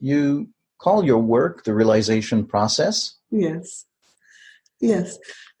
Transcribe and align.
you 0.00 0.48
call 0.78 1.04
your 1.04 1.18
work 1.18 1.64
the 1.64 1.74
realization 1.74 2.44
process. 2.44 3.16
Yes. 3.30 3.86
Yes. 4.80 5.18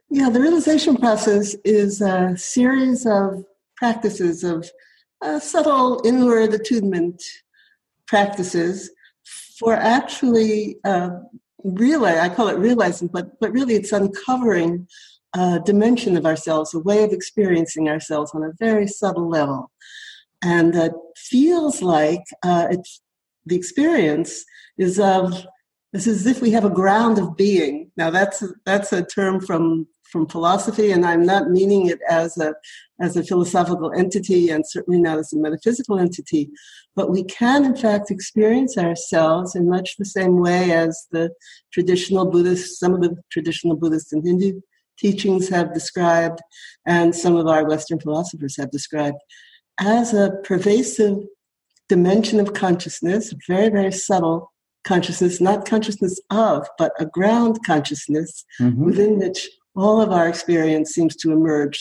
Yeah, 0.08 0.30
the 0.30 0.40
realization 0.40 0.96
process 0.96 1.54
is 1.64 2.00
a 2.00 2.36
series 2.36 3.06
of 3.06 3.44
practices 3.76 4.42
of 4.42 4.70
uh, 5.22 5.38
subtle 5.38 6.00
inward 6.04 6.54
attunement 6.54 7.22
practices 8.06 8.90
for 9.58 9.74
actually 9.74 10.78
uh, 10.84 11.10
realize, 11.62 12.18
I 12.18 12.34
call 12.34 12.48
it 12.48 12.56
realizing, 12.56 13.08
but, 13.08 13.38
but 13.40 13.52
really 13.52 13.74
it's 13.74 13.92
uncovering 13.92 14.88
a 15.34 15.60
dimension 15.64 16.16
of 16.16 16.26
ourselves, 16.26 16.74
a 16.74 16.80
way 16.80 17.04
of 17.04 17.12
experiencing 17.12 17.88
ourselves 17.88 18.32
on 18.34 18.42
a 18.42 18.52
very 18.58 18.86
subtle 18.86 19.28
level. 19.28 19.70
And 20.42 20.74
it 20.74 20.92
feels 21.16 21.82
like 21.82 22.24
uh, 22.42 22.68
it's, 22.70 23.02
the 23.46 23.56
experience 23.56 24.44
is 24.78 24.98
of 24.98 25.46
it's 25.92 26.06
as 26.06 26.26
if 26.26 26.40
we 26.40 26.52
have 26.52 26.64
a 26.64 26.70
ground 26.70 27.18
of 27.18 27.36
being. 27.36 27.90
Now 27.96 28.10
that's 28.10 28.44
that's 28.64 28.92
a 28.92 29.04
term 29.04 29.40
from 29.40 29.86
from 30.10 30.26
philosophy, 30.26 30.90
and 30.90 31.06
I'm 31.06 31.24
not 31.24 31.50
meaning 31.50 31.86
it 31.86 32.00
as 32.08 32.36
a 32.38 32.54
as 33.00 33.16
a 33.16 33.24
philosophical 33.24 33.92
entity, 33.92 34.50
and 34.50 34.64
certainly 34.66 35.00
not 35.00 35.18
as 35.18 35.32
a 35.32 35.38
metaphysical 35.38 35.98
entity. 35.98 36.50
But 36.94 37.10
we 37.10 37.24
can, 37.24 37.64
in 37.64 37.76
fact, 37.76 38.10
experience 38.10 38.76
ourselves 38.76 39.54
in 39.54 39.68
much 39.68 39.96
the 39.96 40.04
same 40.04 40.40
way 40.40 40.72
as 40.72 41.06
the 41.10 41.30
traditional 41.72 42.26
Buddhists, 42.26 42.78
some 42.78 42.94
of 42.94 43.00
the 43.00 43.16
traditional 43.30 43.76
Buddhist 43.76 44.12
and 44.12 44.24
Hindu 44.26 44.60
teachings 44.98 45.48
have 45.48 45.72
described, 45.72 46.40
and 46.86 47.14
some 47.14 47.36
of 47.36 47.46
our 47.46 47.66
Western 47.66 47.98
philosophers 47.98 48.56
have 48.58 48.70
described, 48.70 49.16
as 49.80 50.12
a 50.12 50.32
pervasive 50.44 51.18
dimension 51.90 52.38
of 52.38 52.54
consciousness, 52.54 53.34
very, 53.48 53.68
very 53.68 53.90
subtle 53.90 54.52
consciousness, 54.84 55.40
not 55.40 55.66
consciousness 55.66 56.20
of, 56.30 56.66
but 56.78 56.92
a 57.00 57.04
ground 57.04 57.58
consciousness 57.66 58.44
mm-hmm. 58.60 58.84
within 58.84 59.18
which 59.18 59.48
all 59.74 60.00
of 60.00 60.10
our 60.10 60.28
experience 60.28 60.90
seems 60.90 61.16
to 61.16 61.32
emerge 61.32 61.78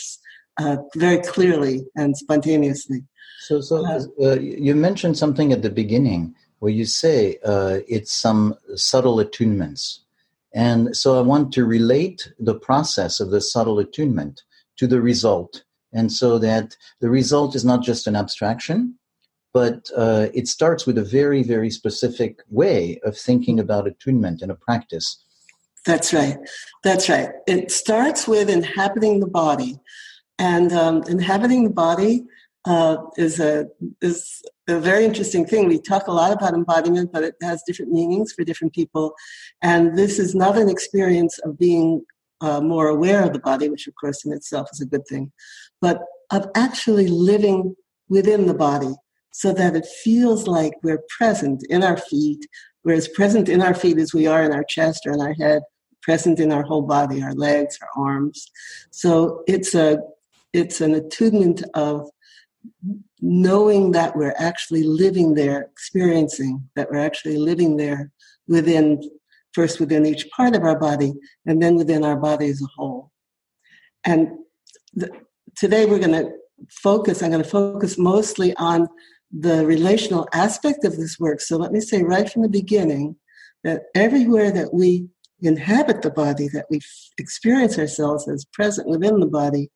uh, 0.58 0.78
very 0.96 1.20
clearly 1.20 1.86
and 1.96 2.18
spontaneously. 2.18 3.04
So, 3.42 3.62
so 3.62 3.86
uh, 3.86 4.02
uh, 4.22 4.40
you 4.40 4.76
mentioned 4.76 5.18
something 5.18 5.54
at 5.54 5.62
the 5.62 5.70
beginning 5.70 6.36
where 6.58 6.72
you 6.72 6.86
say 6.86 7.38
uh, 7.46 7.80
it's 7.88 8.12
some 8.12 8.56
subtle 8.76 9.18
attunements. 9.18 10.00
And 10.54 10.98
so 10.98 11.18
I 11.20 11.22
want 11.22 11.54
to 11.54 11.66
relate 11.66 12.34
the 12.40 12.56
process 12.56 13.20
of 13.20 13.30
the 13.30 13.42
subtle 13.42 13.78
attunement 13.80 14.42
to 14.78 14.88
the 14.88 15.00
result. 15.00 15.64
And 15.94 16.12
so 16.12 16.40
that 16.40 16.76
the 17.00 17.10
result 17.10 17.56
is 17.56 17.64
not 17.64 17.84
just 17.84 18.08
an 18.08 18.16
abstraction, 18.16 18.99
but 19.54 19.90
uh, 19.96 20.28
it 20.34 20.48
starts 20.48 20.86
with 20.86 20.98
a 20.98 21.04
very, 21.04 21.44
very 21.44 21.70
specific 21.70 22.40
way 22.50 23.00
of 23.04 23.18
thinking 23.18 23.60
about 23.60 23.88
attunement 23.88 24.42
and 24.42 24.52
a 24.52 24.56
practice. 24.56 25.24
That's 25.86 26.14
right. 26.14 26.38
That's 26.84 27.10
right. 27.10 27.30
It 27.48 27.72
starts 27.72 28.28
with 28.28 28.50
inhabiting 28.50 29.22
the 29.22 29.28
body, 29.28 29.80
and 30.38 30.72
um, 30.72 31.04
inhabiting 31.08 31.64
the 31.64 31.70
body 31.70 32.26
uh, 32.66 32.98
is 33.18 33.40
a 33.40 33.68
is 34.02 34.42
a 34.68 34.80
very 34.80 35.06
interesting 35.06 35.46
thing. 35.46 35.68
We 35.68 35.80
talk 35.80 36.08
a 36.08 36.12
lot 36.12 36.32
about 36.32 36.54
embodiment, 36.54 37.12
but 37.12 37.24
it 37.24 37.36
has 37.42 37.64
different 37.66 37.92
meanings 37.92 38.34
for 38.34 38.44
different 38.44 38.74
people. 38.74 39.16
And 39.62 39.98
this 39.98 40.20
is 40.20 40.36
not 40.36 40.58
an 40.58 40.70
experience 40.70 41.40
of 41.40 41.58
being 41.58 42.06
uh, 42.42 42.62
more 42.62 42.88
aware 42.88 43.24
of 43.24 43.34
the 43.34 43.40
body, 43.40 43.70
which 43.70 43.88
of 43.88 43.96
course 43.96 44.26
in 44.26 44.34
itself 44.34 44.70
is 44.74 44.82
a 44.82 44.86
good 44.86 45.08
thing, 45.08 45.32
but 45.82 46.02
of 46.32 46.48
actually 46.56 47.08
living 47.08 47.76
within 48.10 48.46
the 48.46 48.54
body 48.54 48.94
so 49.40 49.54
that 49.54 49.74
it 49.74 49.86
feels 49.86 50.50
like 50.50 50.74
we're 50.84 51.02
present 51.18 51.64
in 51.70 51.82
our 51.82 51.96
feet. 51.96 52.46
We're 52.84 52.96
as 52.96 53.08
present 53.08 53.48
in 53.48 53.62
our 53.62 53.74
feet 53.74 53.98
as 53.98 54.14
we 54.14 54.28
are 54.28 54.44
in 54.44 54.52
our 54.52 54.66
chest 54.66 55.04
or 55.06 55.14
in 55.14 55.22
our 55.22 55.32
head, 55.32 55.62
present 56.02 56.42
in 56.42 56.52
our 56.52 56.62
whole 56.62 56.82
body, 56.82 57.24
our 57.24 57.34
legs, 57.34 57.80
our 57.82 58.06
arms. 58.06 58.52
So 58.92 59.46
it's 59.48 59.74
a 59.76 60.00
it's 60.52 60.82
an 60.82 60.94
attunement 60.94 61.64
of 61.74 62.10
knowing 63.22 63.92
that 63.92 64.14
we're 64.14 64.36
actually 64.38 64.84
living 64.84 65.36
there, 65.36 65.62
experiencing 65.72 66.70
that 66.76 66.92
we're 66.92 67.06
actually 67.10 67.38
living 67.38 67.78
there 67.78 68.12
within 68.50 69.02
first 69.54 69.80
within 69.80 70.06
each 70.06 70.30
part 70.32 70.54
of 70.54 70.64
our 70.64 70.78
body 70.78 71.14
and 71.46 71.64
then 71.64 71.76
within 71.76 72.04
our 72.04 72.18
body 72.18 72.50
as 72.50 72.62
a 72.62 72.68
whole. 72.76 73.10
And 74.04 74.40
the, 74.94 75.10
today 75.56 75.86
we're 75.86 76.06
going 76.06 76.26
to 76.26 76.30
focus, 76.70 77.24
I'm 77.24 77.32
going 77.32 77.44
to 77.44 77.50
focus 77.50 77.98
mostly 77.98 78.54
on 78.58 78.90
the 79.32 79.66
relational 79.66 80.28
aspect 80.34 80.84
of 80.84 80.98
this 80.98 81.20
work. 81.20 81.42
So 81.42 81.58
let 81.58 81.72
me 81.72 81.80
say 81.80 82.04
right 82.04 82.30
from 82.30 82.42
the 82.42 82.50
beginning 82.50 83.16
that 83.64 83.84
everywhere 83.96 84.52
that 84.52 84.74
we 84.74 85.08
inhabit 85.42 86.02
the 86.02 86.10
body, 86.10 86.48
that 86.50 86.66
we 86.70 86.80
experience 87.18 87.78
ourselves 87.78 88.28
as 88.28 88.46
present 88.46 88.88
within 88.88 89.20
the 89.20 89.28
body, 89.28 89.70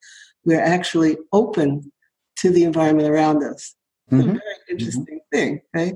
we're 0.45 0.61
actually 0.61 1.17
open 1.31 1.91
to 2.37 2.49
the 2.49 2.63
environment 2.63 3.09
around 3.09 3.43
us. 3.43 3.75
Mm-hmm. 4.11 4.29
a 4.29 4.33
very 4.33 4.41
interesting 4.69 5.05
mm-hmm. 5.05 5.37
thing, 5.37 5.61
right? 5.73 5.95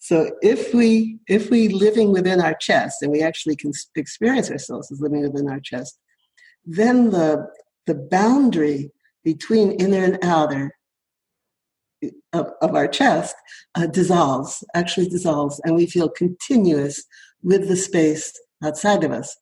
So 0.00 0.30
if 0.42 0.74
we 0.74 1.18
if 1.28 1.50
we 1.50 1.68
living 1.68 2.12
within 2.12 2.40
our 2.40 2.54
chest 2.54 3.02
and 3.02 3.12
we 3.12 3.22
actually 3.22 3.56
can 3.56 3.72
experience 3.94 4.50
ourselves 4.50 4.90
as 4.90 5.00
living 5.00 5.22
within 5.22 5.48
our 5.48 5.60
chest, 5.60 5.98
then 6.64 7.10
the 7.10 7.46
the 7.86 7.94
boundary 7.94 8.90
between 9.24 9.72
inner 9.72 10.02
and 10.04 10.18
outer 10.22 10.72
of, 12.32 12.50
of 12.60 12.74
our 12.74 12.88
chest 12.88 13.34
uh, 13.74 13.86
dissolves, 13.86 14.64
actually 14.74 15.08
dissolves, 15.08 15.60
and 15.64 15.74
we 15.74 15.86
feel 15.86 16.08
continuous 16.08 17.04
with 17.42 17.68
the 17.68 17.76
space 17.76 18.32
outside 18.62 19.04
of 19.04 19.12
us, 19.12 19.36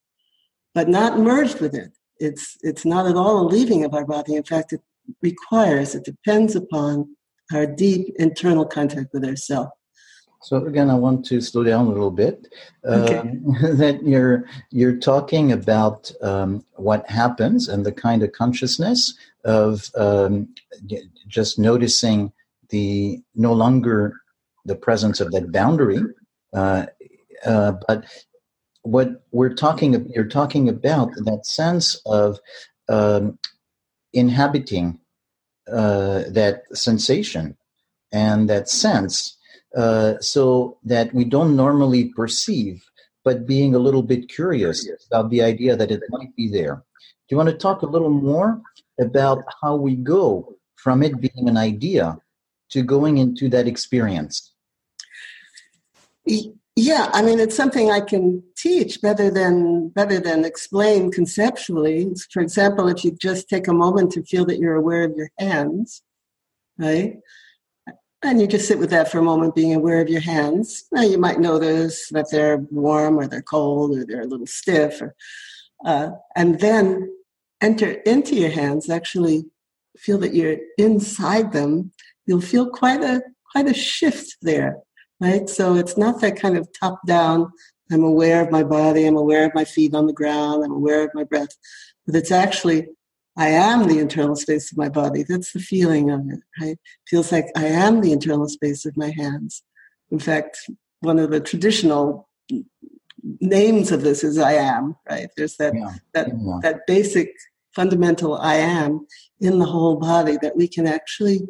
but 0.75 0.89
not 0.89 1.19
merged 1.19 1.61
with 1.61 1.75
it. 1.75 1.93
It's, 2.19 2.57
it's 2.63 2.85
not 2.85 3.07
at 3.07 3.17
all 3.17 3.41
a 3.41 3.49
leaving 3.49 3.85
of 3.85 3.95
our 3.95 4.05
body. 4.05 4.35
In 4.35 4.43
fact, 4.43 4.73
it 4.73 4.81
requires, 5.23 5.95
it 5.95 6.05
depends 6.05 6.57
upon 6.57 7.17
our 7.53 7.67
deep 7.67 8.15
internal 8.19 8.65
contact 8.65 9.13
with 9.13 9.25
ourself. 9.25 9.69
So 10.43 10.65
again, 10.65 10.91
I 10.91 10.95
want 10.95 11.25
to 11.27 11.41
slow 11.41 11.65
down 11.65 11.87
a 11.87 11.91
little 11.91 12.11
bit. 12.11 12.47
Okay. 12.85 13.19
Um, 13.19 13.43
that 13.79 14.01
you're 14.05 14.49
you're 14.71 14.97
talking 14.97 15.51
about 15.51 16.13
um, 16.23 16.65
what 16.75 17.09
happens 17.11 17.69
and 17.69 17.85
the 17.85 17.91
kind 17.93 18.23
of 18.23 18.31
consciousness 18.31 19.15
of 19.45 19.91
um, 19.97 20.49
just 21.27 21.59
noticing 21.59 22.33
the 22.71 23.21
no 23.35 23.53
longer 23.53 24.21
the 24.65 24.77
presence 24.77 25.21
of 25.21 25.31
that 25.33 25.53
boundary, 25.53 26.01
uh, 26.53 26.87
uh, 27.45 27.73
but 27.87 28.05
what 28.83 29.25
we're 29.33 29.55
talking 29.55 30.09
you're 30.15 30.25
talking 30.25 30.69
about 30.69 31.11
that 31.25 31.45
sense 31.45 32.01
of 32.07 32.39
um, 32.89 33.39
inhabiting 34.13 34.99
uh, 35.71 36.23
that 36.29 36.63
sensation 36.73 37.57
and 38.13 38.49
that 38.49 38.69
sense 38.69 39.37
uh, 39.77 40.15
so 40.21 40.79
that 40.85 41.13
we 41.13 41.25
don't 41.25 41.57
normally 41.57 42.05
perceive 42.15 42.83
but 43.27 43.45
being 43.45 43.75
a 43.75 43.79
little 43.79 44.05
bit 44.05 44.29
curious 44.29 44.89
about 45.11 45.31
the 45.31 45.43
idea 45.43 45.75
that 45.75 45.91
it 45.91 46.01
might 46.11 46.35
be 46.37 46.49
there. 46.49 46.77
Do 46.77 47.33
you 47.35 47.37
want 47.37 47.49
to 47.49 47.57
talk 47.57 47.83
a 47.83 47.87
little 47.87 48.09
more 48.09 48.63
about 49.01 49.43
how 49.61 49.75
we 49.75 49.97
go 49.97 50.55
from 50.77 51.03
it 51.03 51.21
being 51.21 51.49
an 51.49 51.57
idea 51.57 52.17
to 52.71 52.83
going 52.83 53.19
into 53.19 53.49
that 53.51 53.67
experience? 53.67 54.53
Yeah, 56.79 57.09
I 57.13 57.23
mean 57.23 57.41
it's 57.41 57.57
something 57.57 57.91
I 57.91 58.01
can 58.01 58.43
teach 58.57 59.01
better 59.01 59.31
than 59.31 59.89
better 59.89 60.21
than 60.21 60.45
explain 60.45 61.11
conceptually. 61.11 62.13
For 62.31 62.43
example, 62.43 62.89
if 62.89 63.03
you 63.03 63.13
just 63.13 63.49
take 63.49 63.67
a 63.67 63.73
moment 63.73 64.13
to 64.13 64.23
feel 64.25 64.45
that 64.47 64.59
you're 64.59 64.75
aware 64.75 65.05
of 65.05 65.17
your 65.17 65.31
hands, 65.39 66.03
right? 66.79 67.17
And 68.23 68.41
you 68.41 68.47
just 68.47 68.67
sit 68.67 68.79
with 68.79 68.91
that 68.91 69.11
for 69.11 69.19
a 69.19 69.23
moment, 69.23 69.55
being 69.55 69.75
aware 69.75 70.01
of 70.01 70.09
your 70.09 70.21
hands. 70.21 70.85
Now 70.91 71.03
you 71.03 71.17
might 71.17 71.39
notice 71.39 72.09
that 72.11 72.27
they're 72.31 72.59
warm 72.71 73.19
or 73.19 73.27
they're 73.27 73.41
cold 73.41 73.97
or 73.97 74.05
they're 74.05 74.23
a 74.23 74.27
little 74.27 74.47
stiff, 74.47 75.01
or, 75.01 75.15
uh, 75.85 76.11
and 76.35 76.59
then 76.61 77.11
enter 77.61 77.93
into 78.05 78.35
your 78.35 78.51
hands. 78.51 78.91
Actually, 78.91 79.45
feel 79.97 80.19
that 80.19 80.35
you're 80.35 80.59
inside 80.77 81.53
them 81.53 81.93
you'll 82.27 82.41
feel 82.41 82.69
quite 82.69 83.03
a 83.03 83.23
quite 83.53 83.69
a 83.69 83.75
shift 83.75 84.37
there, 84.43 84.79
right? 85.21 85.49
So 85.49 85.77
it's 85.77 85.97
not 85.97 86.21
that 86.21 86.41
kind 86.41 86.57
of 86.57 86.69
top 86.79 87.01
down. 87.07 87.51
I'm 87.91 88.05
aware 88.05 88.43
of 88.43 88.51
my 88.51 88.65
body. 88.65 89.07
I'm 89.07 89.17
aware 89.17 89.47
of 89.47 89.55
my 89.55 89.65
feet 89.65 89.95
on 89.95 90.07
the 90.07 90.13
ground. 90.13 90.65
I'm 90.65 90.73
aware 90.73 91.05
of 91.05 91.15
my 91.15 91.25
breath. 91.25 91.57
But 92.05 92.17
it's 92.17 92.33
actually 92.33 92.89
I 93.37 93.49
am 93.49 93.87
the 93.87 93.99
internal 93.99 94.37
space 94.37 94.73
of 94.73 94.79
my 94.79 94.89
body. 94.89 95.23
That's 95.23 95.53
the 95.53 95.61
feeling 95.61 96.11
of 96.11 96.21
it, 96.29 96.41
right? 96.61 96.79
Feels 97.07 97.31
like 97.31 97.47
I 97.57 97.67
am 97.67 98.01
the 98.01 98.13
internal 98.13 98.49
space 98.49 98.87
of 98.87 98.97
my 98.97 99.13
hands. 99.17 99.63
In 100.11 100.19
fact, 100.19 100.59
one 101.01 101.19
of 101.19 101.31
the 101.31 101.41
traditional 101.41 102.29
names 103.41 103.93
of 103.93 104.03
this 104.03 104.25
is 104.25 104.39
I 104.39 104.55
am, 104.55 104.97
right? 105.09 105.29
There's 105.37 105.57
that 105.57 105.75
yeah. 105.75 105.95
that 106.15 106.29
yeah. 106.29 106.59
that 106.63 106.87
basic 106.87 107.33
fundamental 107.75 108.39
I 108.39 108.55
am 108.55 109.07
in 109.41 109.59
the 109.59 109.67
whole 109.67 109.97
body 109.97 110.39
that 110.41 110.57
we 110.57 110.67
can 110.67 110.87
actually 110.87 111.41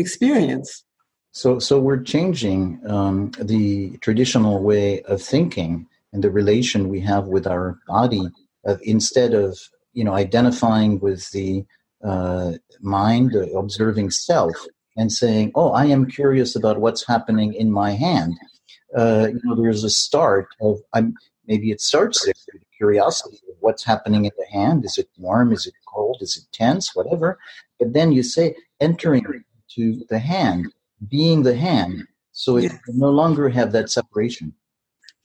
experience. 0.00 0.84
So, 1.32 1.58
so 1.58 1.78
we're 1.78 2.02
changing 2.02 2.80
um, 2.88 3.30
the 3.40 3.96
traditional 3.98 4.62
way 4.62 5.02
of 5.02 5.22
thinking 5.22 5.86
and 6.12 6.24
the 6.24 6.30
relation 6.30 6.88
we 6.88 7.00
have 7.00 7.26
with 7.26 7.46
our 7.46 7.78
body. 7.86 8.28
Uh, 8.66 8.76
instead 8.82 9.32
of 9.32 9.58
you 9.92 10.04
know 10.04 10.12
identifying 10.12 10.98
with 11.00 11.30
the 11.30 11.64
uh, 12.04 12.52
mind, 12.80 13.34
uh, 13.34 13.46
observing 13.58 14.10
self, 14.10 14.54
and 14.96 15.12
saying, 15.12 15.52
"Oh, 15.54 15.70
I 15.70 15.86
am 15.86 16.06
curious 16.06 16.56
about 16.56 16.80
what's 16.80 17.06
happening 17.06 17.54
in 17.54 17.70
my 17.70 17.92
hand." 17.92 18.34
Uh, 18.94 19.28
you 19.32 19.40
know, 19.44 19.54
there's 19.54 19.84
a 19.84 19.90
start 19.90 20.48
of 20.60 20.80
I'm 20.92 21.14
maybe 21.46 21.70
it 21.70 21.80
starts 21.80 22.24
there, 22.24 22.34
the 22.52 22.60
curiosity 22.76 23.38
of 23.48 23.56
what's 23.60 23.84
happening 23.84 24.24
in 24.24 24.32
the 24.36 24.46
hand. 24.46 24.84
Is 24.84 24.98
it 24.98 25.08
warm? 25.16 25.52
Is 25.52 25.66
it 25.66 25.74
cold? 25.86 26.18
Is 26.20 26.36
it 26.36 26.44
tense? 26.52 26.94
Whatever. 26.94 27.38
But 27.78 27.92
then 27.92 28.12
you 28.12 28.22
say 28.22 28.54
entering 28.80 29.24
to 29.74 30.04
the 30.08 30.18
hand 30.18 30.72
being 31.08 31.42
the 31.42 31.56
hand. 31.56 32.04
So 32.32 32.56
it 32.56 32.72
no 32.88 33.10
longer 33.10 33.48
have 33.48 33.72
that 33.72 33.90
separation. 33.90 34.54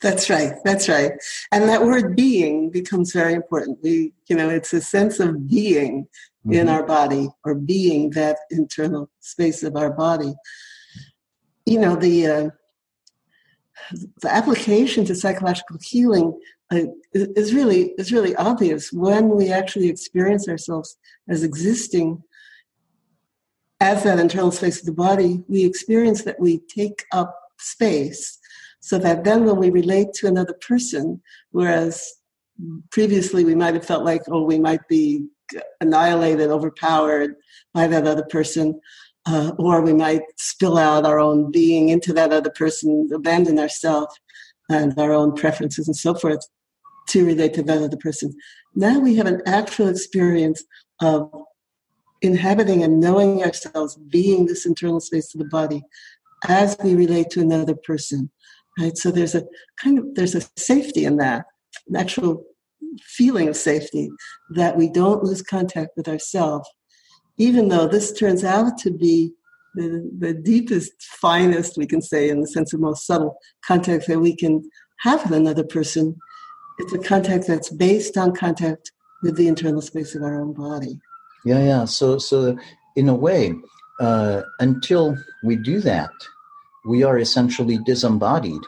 That's 0.02 0.30
right. 0.30 0.54
That's 0.64 0.90
right. 0.90 1.14
And 1.52 1.70
that 1.70 1.84
word 1.84 2.16
being 2.16 2.70
becomes 2.70 3.14
very 3.14 3.34
important. 3.34 3.80
We, 3.82 4.14
you 4.28 4.36
know, 4.36 4.50
it's 4.50 4.74
a 4.74 4.82
sense 4.82 5.20
of 5.20 5.48
being 5.48 6.04
mm-hmm. 6.46 6.54
in 6.54 6.70
our 6.70 6.86
body 6.86 7.30
or 7.44 7.56
being 7.56 8.10
that 8.12 8.38
internal 8.52 9.10
space 9.22 9.64
of 9.64 9.76
our 9.76 9.92
body. 9.92 10.34
You 11.66 11.80
know, 11.80 11.96
the, 11.96 12.28
uh, 12.28 12.50
the 14.22 14.34
application 14.34 15.06
to 15.06 15.16
psychological 15.16 15.78
healing 15.82 16.38
uh, 16.72 16.82
is 17.14 17.54
really 17.54 17.94
is 18.00 18.12
really 18.12 18.36
obvious 18.38 18.92
when 18.92 19.30
we 19.30 19.52
actually 19.52 19.88
experience 19.88 20.50
ourselves 20.50 20.98
as 21.30 21.44
existing 21.44 22.24
as 23.86 24.04
that 24.04 24.20
internal 24.20 24.52
space 24.52 24.80
of 24.80 24.86
the 24.88 24.92
body, 24.92 25.44
we 25.48 25.64
experience 25.64 26.24
that 26.24 26.40
we 26.40 26.58
take 26.80 27.06
up 27.12 27.38
space 27.60 28.40
so 28.80 28.98
that 28.98 29.24
then 29.24 29.46
when 29.46 29.58
we 29.58 29.70
relate 29.70 30.12
to 30.14 30.28
another 30.28 30.56
person, 30.68 31.22
whereas 31.52 31.94
previously 32.90 33.46
we 33.46 33.54
might 33.54 33.76
have 33.76 33.86
felt 33.86 34.04
like, 34.04 34.24
oh, 34.28 34.44
we 34.44 34.60
might 34.60 34.88
be 34.88 35.28
annihilated, 35.82 36.50
overpowered 36.50 37.36
by 37.76 37.86
that 37.86 38.08
other 38.08 38.26
person, 38.26 38.80
uh, 39.28 39.52
or 39.60 39.82
we 39.82 39.94
might 39.94 40.24
spill 40.38 40.78
out 40.80 41.06
our 41.06 41.20
own 41.20 41.52
being 41.52 41.90
into 41.90 42.12
that 42.12 42.34
other 42.34 42.50
person, 42.50 43.08
abandon 43.14 43.60
ourselves 43.60 44.16
and 44.68 44.98
our 44.98 45.14
own 45.14 45.36
preferences 45.36 45.88
and 45.88 45.96
so 45.96 46.16
forth 46.16 46.44
to 47.10 47.24
relate 47.24 47.54
to 47.54 47.62
that 47.62 47.84
other 47.84 47.98
person. 47.98 48.34
Now 48.74 48.98
we 48.98 49.16
have 49.18 49.28
an 49.28 49.44
actual 49.46 49.90
experience 49.90 50.64
of 51.02 51.32
inhabiting 52.22 52.84
and 52.84 53.00
knowing 53.00 53.44
ourselves, 53.44 53.96
being 53.96 54.46
this 54.46 54.66
internal 54.66 55.00
space 55.00 55.34
of 55.34 55.40
the 55.40 55.48
body 55.48 55.84
as 56.48 56.78
we 56.84 56.96
relate 56.96 57.30
to 57.32 57.42
another 57.42 57.76
person. 57.76 58.30
Right? 58.80 58.98
So 58.98 59.12
there's 59.12 59.36
a 59.36 59.44
kind 59.82 60.00
of 60.00 60.16
there's 60.16 60.36
a 60.36 60.42
safety 60.58 61.06
in 61.06 61.18
that, 61.18 61.46
an 61.88 61.96
actual 61.96 62.44
feeling 63.02 63.48
of 63.48 63.56
safety 63.56 64.10
that 64.52 64.78
we 64.78 64.90
don't 64.90 65.24
lose 65.24 65.42
contact 65.42 65.92
with 65.98 66.08
ourselves, 66.08 66.70
even 67.38 67.68
though 67.70 67.88
this 67.88 68.14
turns 68.14 68.44
out 68.44 68.78
to 68.80 68.92
be 68.92 69.34
the, 69.76 70.10
the 70.20 70.34
deepest, 70.34 70.94
finest, 71.02 71.78
we 71.78 71.86
can 71.86 72.02
say, 72.02 72.30
in 72.30 72.40
the 72.40 72.48
sense 72.48 72.74
of 72.74 72.80
most 72.80 73.06
subtle 73.06 73.38
contact 73.66 74.08
that 74.08 74.20
we 74.20 74.36
can 74.36 74.70
have 75.00 75.24
with 75.24 75.34
another 75.34 75.64
person. 75.64 76.16
It's 76.80 76.94
a 76.94 77.00
contact 77.00 77.48
that's 77.48 77.70
based 77.70 78.18
on 78.18 78.34
contact 78.34 78.92
with 79.22 79.36
the 79.36 79.48
internal 79.48 79.82
space 79.82 80.16
of 80.16 80.24
our 80.24 80.42
own 80.42 80.54
body. 80.54 81.00
Yeah, 81.46 81.64
yeah. 81.64 81.86
So, 81.86 82.18
so 82.18 82.58
in 82.96 83.08
a 83.08 83.16
way, 83.16 83.54
uh, 84.00 84.42
until 84.60 85.16
we 85.44 85.56
do 85.56 85.80
that, 85.82 86.12
we 86.86 87.04
are 87.04 87.18
essentially 87.18 87.78
disembodied 87.86 88.62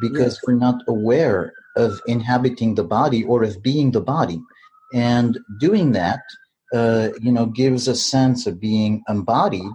because 0.00 0.34
yes. 0.34 0.40
we're 0.46 0.54
not 0.54 0.82
aware 0.88 1.52
of 1.76 2.00
inhabiting 2.06 2.74
the 2.74 2.84
body 2.84 3.24
or 3.24 3.42
of 3.42 3.62
being 3.62 3.90
the 3.90 4.00
body. 4.00 4.40
And 4.92 5.38
doing 5.60 5.92
that, 5.92 6.20
uh, 6.74 7.10
you 7.20 7.30
know, 7.30 7.46
gives 7.46 7.86
a 7.86 7.94
sense 7.94 8.46
of 8.46 8.60
being 8.60 9.02
embodied. 9.08 9.72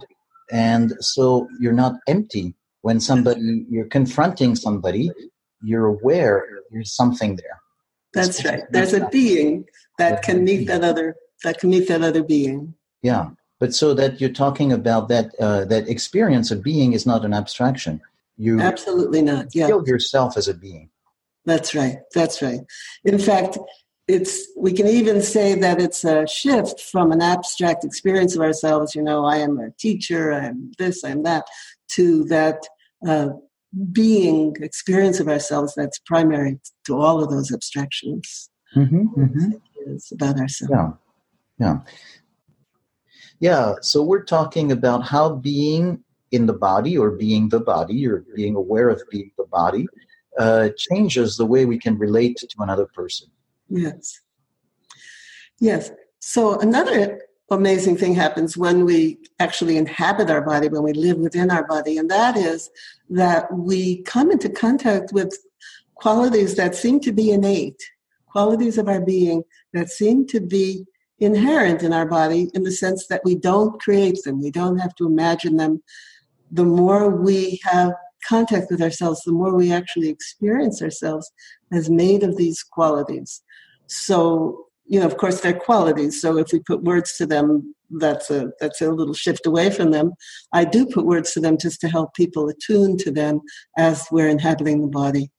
And 0.50 0.92
so 1.00 1.48
you're 1.60 1.72
not 1.72 1.94
empty 2.06 2.54
when 2.82 3.00
somebody, 3.00 3.64
you're 3.70 3.88
confronting 3.88 4.56
somebody, 4.56 5.10
you're 5.62 5.86
aware 5.86 6.44
there's 6.70 6.94
something 6.94 7.36
there. 7.36 7.60
That's 8.12 8.44
right. 8.44 8.62
There's 8.70 8.92
a 8.92 9.08
being 9.08 9.64
that 9.98 10.22
can 10.22 10.44
meet 10.44 10.66
that 10.66 10.84
other 10.84 11.16
that 11.44 11.58
can 11.58 11.70
meet 11.70 11.88
that 11.88 12.02
other 12.02 12.22
being. 12.22 12.74
Yeah, 13.02 13.30
but 13.58 13.74
so 13.74 13.94
that 13.94 14.20
you're 14.20 14.30
talking 14.30 14.72
about 14.72 15.08
that 15.08 15.34
uh, 15.40 15.64
that 15.66 15.88
experience 15.88 16.50
of 16.50 16.62
being 16.62 16.92
is 16.92 17.06
not 17.06 17.24
an 17.24 17.34
abstraction. 17.34 18.00
You 18.36 18.60
absolutely 18.60 19.22
not. 19.22 19.54
Yeah, 19.54 19.68
feel 19.68 19.86
yourself 19.86 20.36
as 20.36 20.48
a 20.48 20.54
being. 20.54 20.90
That's 21.44 21.74
right. 21.74 21.98
That's 22.14 22.42
right. 22.42 22.60
In 23.04 23.18
fact, 23.18 23.58
it's 24.08 24.46
we 24.56 24.72
can 24.72 24.86
even 24.86 25.22
say 25.22 25.54
that 25.54 25.80
it's 25.80 26.04
a 26.04 26.26
shift 26.26 26.80
from 26.80 27.12
an 27.12 27.22
abstract 27.22 27.84
experience 27.84 28.34
of 28.34 28.42
ourselves. 28.42 28.94
You 28.94 29.02
know, 29.02 29.24
I 29.24 29.38
am 29.38 29.58
a 29.58 29.70
teacher. 29.78 30.32
I'm 30.32 30.72
this. 30.78 31.04
I'm 31.04 31.22
that. 31.22 31.46
To 31.90 32.24
that. 32.24 32.66
Uh, 33.06 33.28
being 33.92 34.56
experience 34.60 35.20
of 35.20 35.28
ourselves 35.28 35.74
that's 35.76 35.98
primary 35.98 36.58
to 36.86 36.96
all 36.96 37.22
of 37.22 37.30
those 37.30 37.52
abstractions 37.52 38.48
mm-hmm, 38.74 39.06
mm-hmm. 39.08 39.50
about 40.14 40.38
ourselves. 40.38 40.72
Yeah. 40.72 40.92
Yeah. 41.58 41.78
Yeah. 43.40 43.74
So 43.82 44.02
we're 44.02 44.24
talking 44.24 44.72
about 44.72 45.04
how 45.04 45.34
being 45.34 46.02
in 46.32 46.46
the 46.46 46.52
body 46.52 46.96
or 46.98 47.10
being 47.12 47.48
the 47.48 47.60
body 47.60 48.06
or 48.06 48.24
being 48.34 48.56
aware 48.56 48.88
of 48.88 49.02
being 49.10 49.30
the 49.36 49.44
body 49.44 49.86
uh, 50.38 50.70
changes 50.76 51.36
the 51.36 51.46
way 51.46 51.64
we 51.64 51.78
can 51.78 51.98
relate 51.98 52.36
to 52.36 52.56
another 52.58 52.86
person. 52.86 53.28
Yes. 53.68 54.20
Yes. 55.60 55.90
So 56.18 56.58
another 56.58 57.22
amazing 57.50 57.96
thing 57.96 58.14
happens 58.14 58.56
when 58.56 58.84
we 58.84 59.18
actually 59.38 59.76
inhabit 59.76 60.30
our 60.30 60.42
body, 60.42 60.68
when 60.68 60.82
we 60.82 60.92
live 60.92 61.18
within 61.18 61.50
our 61.50 61.66
body, 61.66 61.96
and 61.96 62.10
that 62.10 62.36
is 62.36 62.70
that 63.10 63.52
we 63.52 64.02
come 64.02 64.30
into 64.30 64.48
contact 64.48 65.12
with 65.12 65.38
qualities 65.94 66.56
that 66.56 66.74
seem 66.74 67.00
to 67.00 67.12
be 67.12 67.30
innate, 67.30 67.82
qualities 68.26 68.76
of 68.78 68.88
our 68.88 69.00
being 69.00 69.42
that 69.72 69.88
seem 69.88 70.26
to 70.26 70.40
be 70.40 70.84
inherent 71.18 71.82
in 71.82 71.92
our 71.92 72.06
body 72.06 72.48
in 72.54 72.62
the 72.62 72.72
sense 72.72 73.06
that 73.06 73.22
we 73.24 73.34
don't 73.34 73.80
create 73.80 74.22
them, 74.24 74.42
we 74.42 74.50
don't 74.50 74.78
have 74.78 74.94
to 74.96 75.06
imagine 75.06 75.56
them. 75.56 75.82
The 76.50 76.64
more 76.64 77.10
we 77.10 77.60
have 77.64 77.92
contact 78.26 78.70
with 78.70 78.82
ourselves, 78.82 79.22
the 79.22 79.32
more 79.32 79.54
we 79.54 79.72
actually 79.72 80.08
experience 80.08 80.82
ourselves 80.82 81.30
as 81.72 81.88
made 81.88 82.22
of 82.22 82.36
these 82.36 82.62
qualities. 82.62 83.42
So, 83.86 84.66
you 84.84 85.00
know, 85.00 85.06
of 85.06 85.16
course, 85.16 85.40
they're 85.40 85.52
qualities. 85.52 86.20
So 86.20 86.38
if 86.38 86.52
we 86.52 86.60
put 86.60 86.82
words 86.82 87.16
to 87.16 87.26
them, 87.26 87.74
that's 87.90 88.30
a 88.30 88.50
that's 88.60 88.80
a 88.80 88.90
little 88.90 89.14
shift 89.14 89.46
away 89.46 89.70
from 89.70 89.92
them. 89.92 90.12
I 90.52 90.64
do 90.64 90.86
put 90.86 91.06
words 91.06 91.32
to 91.32 91.40
them 91.40 91.56
just 91.56 91.80
to 91.82 91.88
help 91.88 92.14
people 92.14 92.48
attune 92.48 92.96
to 92.98 93.10
them 93.12 93.40
as 93.78 94.06
we're 94.10 94.28
inhabiting 94.28 94.82
the 94.82 94.88
body. 94.88 95.30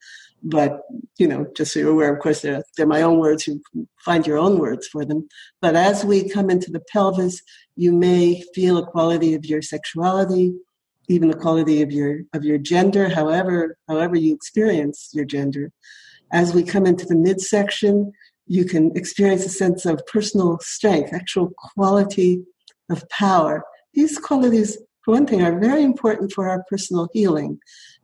But, 0.42 0.82
you 1.18 1.26
know, 1.26 1.46
just 1.56 1.72
so 1.72 1.80
you're 1.80 1.90
aware, 1.90 2.14
of 2.14 2.20
course, 2.20 2.42
they're, 2.42 2.62
they're 2.76 2.86
my 2.86 3.02
own 3.02 3.18
words. 3.18 3.46
You 3.46 3.60
find 4.04 4.26
your 4.26 4.38
own 4.38 4.58
words 4.58 4.86
for 4.86 5.04
them. 5.04 5.28
But 5.60 5.74
as 5.74 6.04
we 6.04 6.28
come 6.28 6.48
into 6.48 6.70
the 6.70 6.82
pelvis, 6.92 7.42
you 7.76 7.92
may 7.92 8.42
feel 8.54 8.78
a 8.78 8.86
quality 8.86 9.34
of 9.34 9.44
your 9.44 9.62
sexuality, 9.62 10.54
even 11.08 11.28
the 11.28 11.36
quality 11.36 11.82
of 11.82 11.90
your 11.90 12.20
of 12.34 12.44
your 12.44 12.58
gender, 12.58 13.08
however 13.08 13.76
however 13.88 14.16
you 14.16 14.34
experience 14.34 15.10
your 15.12 15.24
gender. 15.24 15.72
As 16.32 16.54
we 16.54 16.62
come 16.62 16.86
into 16.86 17.06
the 17.06 17.16
midsection, 17.16 18.12
you 18.46 18.64
can 18.64 18.96
experience 18.96 19.44
a 19.44 19.50
sense 19.50 19.86
of 19.86 20.06
personal 20.06 20.58
strength, 20.60 21.12
actual 21.12 21.52
quality 21.74 22.42
of 22.90 23.08
power. 23.08 23.64
These 23.94 24.18
qualities, 24.18 24.76
for 25.02 25.14
one 25.14 25.26
thing, 25.26 25.42
are 25.42 25.58
very 25.58 25.82
important 25.82 26.32
for 26.32 26.48
our 26.48 26.62
personal 26.68 27.08
healing 27.12 27.58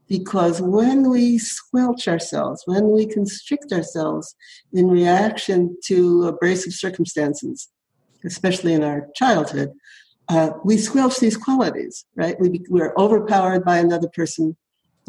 because 0.09 0.61
when 0.61 1.11
we 1.11 1.39
squelch 1.39 2.07
ourselves, 2.09 2.63
when 2.67 2.91
we 2.91 3.07
constrict 3.07 3.73
ourselves 3.73 4.35
in 4.73 4.89
reaction 4.89 5.77
to 5.87 6.25
abrasive 6.25 6.73
circumstances, 6.75 7.69
especially 8.25 8.75
in 8.75 8.83
our 8.83 9.09
childhood, 9.15 9.73
uh, 10.29 10.51
we 10.65 10.79
squelch 10.79 11.19
these 11.19 11.37
qualities, 11.37 12.07
right? 12.17 12.39
We, 12.41 12.63
we're 12.69 12.95
overpowered 12.97 13.65
by 13.65 13.79
another 13.79 14.09
person. 14.09 14.57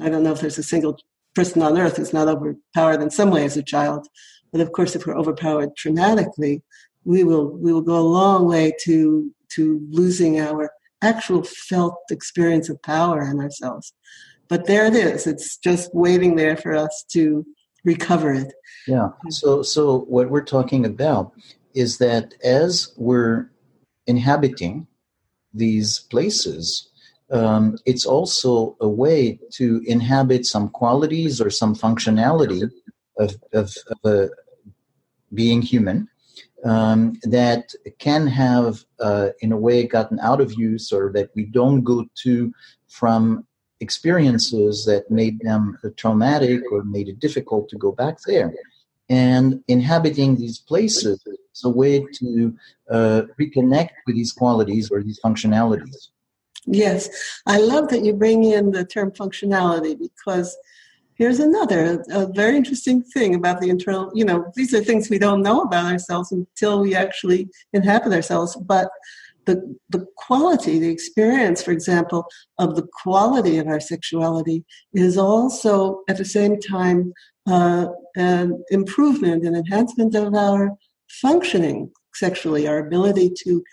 I 0.02 0.10
don't 0.10 0.24
know 0.24 0.34
if 0.34 0.42
there's 0.42 0.58
a 0.58 0.64
single 0.64 0.98
person 1.34 1.62
on 1.62 1.78
earth 1.78 1.98
who's 1.98 2.14
not 2.14 2.28
overpowered 2.28 3.02
in 3.02 3.10
some 3.10 3.32
way 3.32 3.46
as 3.46 3.58
a 3.58 3.64
child, 3.64 4.08
but 4.52 4.62
of 4.62 4.72
course, 4.72 4.96
if 4.96 5.06
we're 5.06 5.18
overpowered 5.18 5.72
traumatically, 5.75 6.62
we 7.04 7.24
will 7.24 7.52
we 7.58 7.72
will 7.72 7.82
go 7.82 7.98
a 7.98 8.00
long 8.00 8.48
way 8.48 8.74
to 8.84 9.32
to 9.50 9.86
losing 9.90 10.40
our 10.40 10.72
actual 11.02 11.44
felt 11.44 11.98
experience 12.10 12.70
of 12.70 12.82
power 12.82 13.22
in 13.22 13.40
ourselves. 13.40 13.94
But 14.48 14.68
there 14.68 14.86
it 14.86 14.96
is. 14.96 15.28
It's 15.28 15.58
just 15.58 15.94
waiting 15.94 16.36
there 16.36 16.56
for 16.56 16.75
us 16.75 17.06
to 17.14 17.46
recover 17.84 18.34
it. 18.34 18.54
Yeah. 18.88 19.10
So 19.30 19.64
so 19.64 20.00
what 20.02 20.30
we're 20.30 20.44
talking 20.44 20.86
about 20.86 21.32
is 21.74 21.98
that 21.98 22.34
as 22.44 22.94
we're 22.98 23.50
inhabiting 24.08 24.88
these 25.54 26.00
places, 26.00 26.90
um, 27.32 27.78
it's 27.86 28.06
also 28.06 28.78
a 28.80 28.88
way 28.88 29.40
to 29.54 29.82
inhabit 29.86 30.46
some 30.46 30.70
qualities 30.70 31.42
or 31.42 31.50
some 31.50 31.75
functionality 31.75 32.70
of, 33.18 33.36
of, 33.54 33.74
of 33.94 34.06
a 34.06 34.30
being 35.34 35.62
human 35.62 36.08
um, 36.64 37.14
that 37.24 37.72
can 38.00 38.28
have, 38.28 38.84
uh, 39.00 39.30
in 39.42 39.52
a 39.52 39.58
way, 39.58 39.86
gotten 39.86 40.20
out 40.20 40.42
of 40.42 40.54
use 40.54 40.92
or 40.92 41.12
that 41.14 41.30
we 41.36 41.46
don't 41.46 41.84
go 41.84 42.06
to 42.24 42.54
from 42.88 43.46
experiences 43.79 44.86
that 44.86 45.10
made 45.12 45.39
them 45.41 45.77
traumatic 45.98 46.62
or 46.72 46.84
made 46.84 47.08
it 47.10 47.20
difficult 47.20 47.70
to 47.70 47.77
go 47.77 47.91
back 47.91 48.17
there. 48.25 48.53
And 49.10 49.63
inhabiting 49.67 50.36
these 50.36 50.58
places 50.58 51.22
is 51.27 51.63
a 51.63 51.70
way 51.70 52.05
to 52.20 52.55
uh, 52.89 53.22
reconnect 53.39 53.91
with 54.08 54.15
these 54.15 54.32
qualities 54.32 54.89
or 54.91 55.03
these 55.03 55.20
functionalities. 55.20 56.10
Yes, 56.65 57.10
I 57.46 57.60
love 57.60 57.89
that 57.89 58.03
you 58.03 58.13
bring 58.13 58.44
in 58.44 58.72
the 58.72 58.84
term 58.84 59.12
functionality 59.12 59.98
because 60.00 60.58
here's 61.13 61.39
another 61.39 62.03
a 62.10 62.27
very 62.27 62.58
interesting 62.58 63.03
thing 63.03 63.36
about 63.36 63.62
the 63.62 63.70
internal. 63.70 64.12
You 64.15 64.25
know, 64.25 64.51
these 64.55 64.74
are 64.74 64.84
things 64.84 65.10
we 65.10 65.20
don't 65.20 65.44
know 65.44 65.62
about 65.62 65.91
ourselves 65.91 66.32
until 66.32 66.82
we 66.82 66.96
actually 66.96 67.50
inhabit 67.74 68.13
ourselves. 68.13 68.55
But 68.55 68.89
the 69.46 69.78
the 69.90 70.06
quality, 70.18 70.80
the 70.80 70.90
experience, 70.90 71.62
for 71.62 71.72
example, 71.72 72.25
of 72.58 72.75
the 72.75 72.88
quality 73.04 73.58
of 73.58 73.68
our 73.68 73.80
sexuality 73.80 74.64
is 74.94 75.18
also 75.18 76.02
at 76.10 76.18
the 76.18 76.25
same 76.25 76.60
time 76.60 77.14
uh, 77.48 77.88
an 78.16 78.64
improvement 78.70 79.46
and 79.46 79.56
enhancement 79.56 80.16
of 80.16 80.34
our 80.34 80.72
functioning 81.10 81.92
sexually, 82.14 82.68
our 82.68 82.80
ability 82.80 83.32
to 83.44 83.64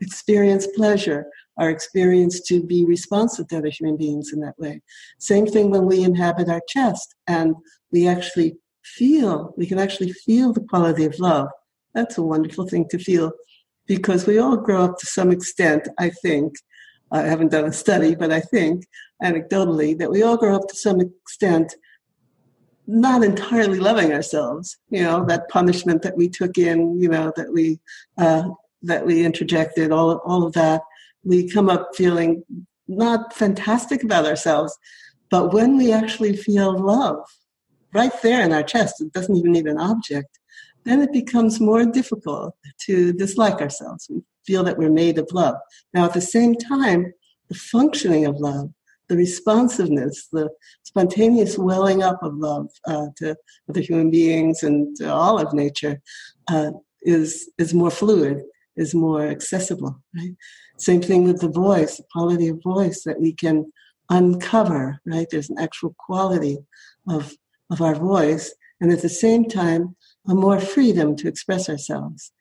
experience 0.00 0.66
pleasure, 0.74 1.26
our 1.58 1.70
experience 1.70 2.40
to 2.40 2.62
be 2.62 2.84
responsive 2.84 3.46
to 3.48 3.58
other 3.58 3.70
human 3.70 3.96
beings 3.96 4.32
in 4.32 4.40
that 4.40 4.58
way. 4.58 4.80
Same 5.18 5.46
thing 5.46 5.70
when 5.70 5.86
we 5.86 6.02
inhabit 6.02 6.48
our 6.48 6.62
chest 6.68 7.14
and 7.26 7.54
we 7.90 8.08
actually 8.08 8.56
feel, 8.84 9.54
we 9.56 9.66
can 9.66 9.78
actually 9.78 10.12
feel 10.12 10.52
the 10.52 10.66
quality 10.68 11.04
of 11.04 11.18
love. 11.18 11.48
That's 11.94 12.18
a 12.18 12.22
wonderful 12.22 12.66
thing 12.66 12.88
to 12.90 12.98
feel 12.98 13.32
because 13.86 14.26
we 14.26 14.38
all 14.38 14.56
grow 14.56 14.82
up 14.82 14.98
to 14.98 15.06
some 15.06 15.30
extent, 15.30 15.88
I 15.98 16.10
think. 16.10 16.54
I 17.10 17.22
haven't 17.22 17.52
done 17.52 17.66
a 17.66 17.72
study, 17.72 18.14
but 18.14 18.32
I 18.32 18.40
think 18.40 18.86
anecdotally 19.22 19.98
that 19.98 20.10
we 20.10 20.22
all 20.22 20.36
grow 20.36 20.56
up 20.56 20.68
to 20.68 20.76
some 20.76 21.00
extent 21.00 21.74
not 22.86 23.22
entirely 23.22 23.78
loving 23.78 24.12
ourselves. 24.12 24.78
You 24.88 25.02
know, 25.02 25.24
that 25.26 25.48
punishment 25.48 26.02
that 26.02 26.16
we 26.16 26.28
took 26.28 26.58
in, 26.58 27.00
you 27.00 27.08
know, 27.08 27.32
that 27.36 27.52
we 27.52 27.80
uh, 28.18 28.48
that 28.82 29.06
we 29.06 29.22
introjected, 29.22 29.94
all 29.94 30.16
all 30.24 30.44
of 30.44 30.54
that 30.54 30.82
we 31.24 31.48
come 31.48 31.68
up 31.68 31.90
feeling 31.94 32.42
not 32.88 33.32
fantastic 33.32 34.02
about 34.02 34.26
ourselves, 34.26 34.76
but 35.30 35.52
when 35.52 35.76
we 35.76 35.92
actually 35.92 36.36
feel 36.36 36.78
love 36.78 37.18
right 37.94 38.12
there 38.22 38.42
in 38.42 38.52
our 38.52 38.62
chest, 38.62 39.00
it 39.00 39.12
doesn't 39.12 39.36
even 39.36 39.52
need 39.52 39.66
an 39.66 39.78
object, 39.78 40.38
then 40.84 41.00
it 41.00 41.12
becomes 41.12 41.60
more 41.60 41.84
difficult 41.84 42.54
to 42.86 43.12
dislike 43.12 43.60
ourselves. 43.60 44.06
We 44.10 44.22
feel 44.44 44.64
that 44.64 44.78
we're 44.78 44.90
made 44.90 45.18
of 45.18 45.28
love. 45.32 45.56
Now, 45.94 46.04
at 46.04 46.14
the 46.14 46.20
same 46.20 46.54
time, 46.54 47.12
the 47.48 47.54
functioning 47.54 48.26
of 48.26 48.40
love, 48.40 48.70
the 49.08 49.16
responsiveness, 49.16 50.28
the 50.32 50.48
spontaneous 50.82 51.58
welling 51.58 52.02
up 52.02 52.22
of 52.22 52.36
love 52.36 52.68
uh, 52.86 53.06
to 53.18 53.36
other 53.68 53.80
human 53.80 54.10
beings 54.10 54.62
and 54.62 54.96
to 54.96 55.12
all 55.12 55.38
of 55.38 55.52
nature 55.52 56.00
uh, 56.48 56.70
is, 57.02 57.50
is 57.58 57.74
more 57.74 57.90
fluid, 57.90 58.42
is 58.76 58.94
more 58.94 59.26
accessible. 59.26 60.02
Right? 60.16 60.34
Same 60.78 61.02
thing 61.02 61.24
with 61.24 61.40
the 61.40 61.50
voice, 61.50 61.96
the 61.96 62.04
quality 62.12 62.48
of 62.48 62.62
voice 62.62 63.02
that 63.04 63.20
we 63.20 63.32
can 63.32 63.70
uncover, 64.10 65.00
right? 65.06 65.26
There's 65.30 65.50
an 65.50 65.58
actual 65.58 65.94
quality 65.98 66.58
of, 67.08 67.34
of 67.70 67.80
our 67.80 67.94
voice, 67.94 68.54
and 68.80 68.90
at 68.92 69.02
the 69.02 69.08
same 69.08 69.48
time, 69.48 69.94
a 70.28 70.34
more 70.34 70.60
freedom 70.60 71.16
to 71.16 71.28
express 71.28 71.68
ourselves. 71.68 72.32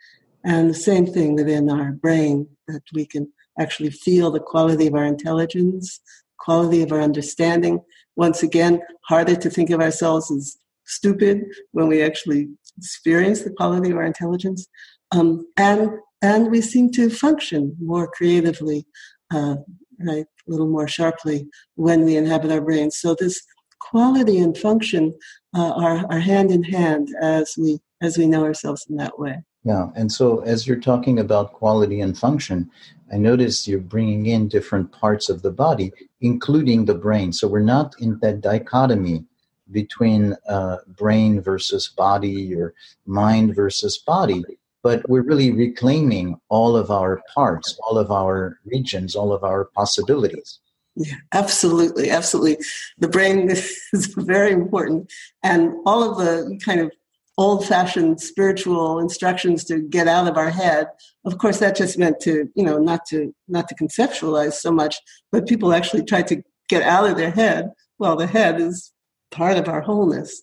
And 0.43 0.69
the 0.69 0.75
same 0.75 1.05
thing 1.05 1.35
within 1.35 1.69
our 1.69 1.91
brain, 1.91 2.47
that 2.67 2.83
we 2.93 3.05
can 3.05 3.31
actually 3.59 3.91
feel 3.91 4.31
the 4.31 4.39
quality 4.39 4.87
of 4.87 4.95
our 4.95 5.05
intelligence, 5.05 5.99
quality 6.39 6.81
of 6.81 6.91
our 6.91 7.01
understanding. 7.01 7.81
Once 8.15 8.43
again, 8.43 8.81
harder 9.05 9.35
to 9.35 9.49
think 9.49 9.69
of 9.69 9.81
ourselves 9.81 10.31
as 10.31 10.57
stupid 10.85 11.43
when 11.71 11.87
we 11.87 12.01
actually 12.01 12.49
experience 12.77 13.43
the 13.43 13.51
quality 13.51 13.91
of 13.91 13.97
our 13.97 14.03
intelligence. 14.03 14.67
Um, 15.11 15.45
and 15.57 15.91
and 16.23 16.51
we 16.51 16.61
seem 16.61 16.91
to 16.91 17.09
function 17.09 17.75
more 17.79 18.07
creatively, 18.07 18.85
uh, 19.33 19.55
right, 19.99 20.25
a 20.25 20.51
little 20.51 20.67
more 20.67 20.87
sharply 20.87 21.47
when 21.75 22.05
we 22.05 22.15
inhabit 22.15 22.51
our 22.51 22.61
brains. 22.61 22.97
So 22.97 23.15
this 23.15 23.41
quality 23.79 24.37
and 24.37 24.55
function 24.55 25.15
uh, 25.55 25.71
are, 25.71 26.05
are 26.09 26.19
hand 26.19 26.51
in 26.51 26.63
hand 26.63 27.09
as 27.21 27.55
we 27.57 27.79
as 28.01 28.17
we 28.17 28.25
know 28.25 28.43
ourselves 28.43 28.85
in 28.89 28.95
that 28.97 29.19
way. 29.19 29.43
Yeah, 29.63 29.89
and 29.95 30.11
so 30.11 30.39
as 30.39 30.65
you're 30.65 30.79
talking 30.79 31.19
about 31.19 31.53
quality 31.53 32.01
and 32.01 32.17
function, 32.17 32.69
I 33.13 33.17
notice 33.17 33.67
you're 33.67 33.79
bringing 33.79 34.25
in 34.25 34.47
different 34.47 34.91
parts 34.91 35.29
of 35.29 35.43
the 35.43 35.51
body, 35.51 35.91
including 36.19 36.85
the 36.85 36.95
brain. 36.95 37.31
So 37.31 37.47
we're 37.47 37.59
not 37.59 37.93
in 37.99 38.17
that 38.21 38.41
dichotomy 38.41 39.25
between 39.71 40.35
uh, 40.49 40.77
brain 40.87 41.41
versus 41.41 41.87
body 41.87 42.55
or 42.55 42.73
mind 43.05 43.55
versus 43.55 43.99
body 43.99 44.43
but 44.83 45.07
we're 45.07 45.21
really 45.21 45.51
reclaiming 45.51 46.39
all 46.49 46.75
of 46.75 46.89
our 46.89 47.21
parts, 47.33 47.77
all 47.87 47.97
of 47.97 48.11
our 48.11 48.59
regions, 48.65 49.15
all 49.15 49.31
of 49.31 49.43
our 49.43 49.65
possibilities. 49.65 50.59
Yeah, 50.95 51.15
absolutely, 51.31 52.09
absolutely. 52.09 52.57
The 52.97 53.07
brain 53.07 53.49
is 53.49 54.13
very 54.17 54.51
important, 54.51 55.11
and 55.43 55.73
all 55.85 56.03
of 56.03 56.17
the 56.17 56.59
kind 56.63 56.81
of 56.81 56.91
old-fashioned 57.37 58.19
spiritual 58.19 58.99
instructions 58.99 59.63
to 59.63 59.79
get 59.79 60.07
out 60.07 60.27
of 60.27 60.37
our 60.37 60.49
head. 60.49 60.87
Of 61.25 61.37
course, 61.37 61.59
that 61.59 61.77
just 61.77 61.97
meant 61.97 62.19
to 62.21 62.49
you 62.55 62.63
know 62.63 62.77
not 62.77 63.05
to 63.07 63.33
not 63.47 63.67
to 63.69 63.75
conceptualize 63.75 64.53
so 64.53 64.71
much, 64.71 64.97
but 65.31 65.47
people 65.47 65.73
actually 65.73 66.03
tried 66.03 66.27
to 66.27 66.43
get 66.67 66.83
out 66.83 67.09
of 67.09 67.17
their 67.17 67.31
head. 67.31 67.71
Well, 67.97 68.15
the 68.15 68.27
head 68.27 68.59
is 68.59 68.91
part 69.31 69.57
of 69.57 69.69
our 69.69 69.81
wholeness, 69.81 70.41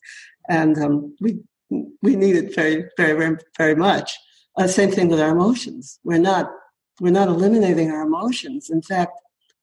and 0.48 0.78
um, 0.78 1.16
we 1.20 1.40
we 2.02 2.16
need 2.16 2.36
it 2.36 2.54
very, 2.54 2.86
very, 2.96 3.12
very, 3.18 3.36
very 3.58 3.74
much. 3.74 4.16
Uh, 4.56 4.66
same 4.66 4.90
thing 4.90 5.08
with 5.08 5.20
our 5.20 5.30
emotions. 5.30 6.00
We're 6.04 6.18
not 6.18 6.50
we're 7.00 7.12
not 7.12 7.28
eliminating 7.28 7.90
our 7.90 8.02
emotions. 8.02 8.70
In 8.70 8.82
fact, 8.82 9.12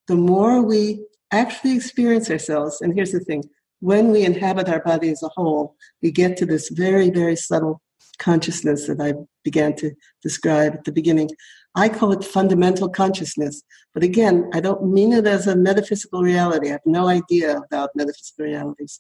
the 0.08 0.16
more 0.16 0.62
we 0.62 1.06
actually 1.32 1.76
experience 1.76 2.30
ourselves, 2.30 2.82
and 2.82 2.94
here's 2.94 3.12
the 3.12 3.20
thing: 3.20 3.44
when 3.80 4.12
we 4.12 4.24
inhabit 4.24 4.70
our 4.70 4.82
body 4.82 5.10
as 5.10 5.24
a 5.24 5.30
whole, 5.30 5.76
we 6.02 6.12
get 6.12 6.38
to 6.38 6.46
this 6.46 6.70
very, 6.70 7.10
very 7.10 7.36
subtle 7.36 7.82
consciousness 8.18 8.88
that 8.88 9.02
I 9.02 9.14
began 9.44 9.76
to 9.76 9.92
describe 10.22 10.74
at 10.76 10.84
the 10.86 10.92
beginning. 10.92 11.30
I 11.76 11.90
call 11.90 12.14
it 12.14 12.24
fundamental 12.24 12.88
consciousness. 12.88 13.62
But 13.94 14.04
again, 14.04 14.50
I 14.54 14.62
don't 14.62 14.94
mean 14.94 15.12
it 15.12 15.28
as 15.28 15.48
a 15.48 15.56
metaphysical 15.56 16.22
reality. 16.22 16.70
I 16.70 16.74
have 16.74 16.82
no 16.86 17.08
idea 17.08 17.58
about 17.58 17.90
metaphysical 17.96 18.46
realities. 18.46 19.00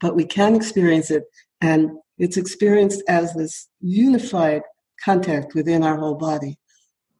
But 0.00 0.16
we 0.16 0.24
can 0.24 0.54
experience 0.54 1.10
it, 1.10 1.24
and 1.60 1.90
it's 2.18 2.36
experienced 2.36 3.02
as 3.08 3.34
this 3.34 3.68
unified 3.80 4.62
contact 5.04 5.54
within 5.54 5.82
our 5.82 5.96
whole 5.98 6.14
body. 6.14 6.58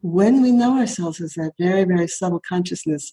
When 0.01 0.43
we 0.43 0.53
know 0.53 0.79
ourselves 0.79 1.21
as 1.21 1.35
that 1.35 1.53
very, 1.59 1.85
very 1.85 2.09
subtle 2.09 2.41
consciousness, 2.47 3.13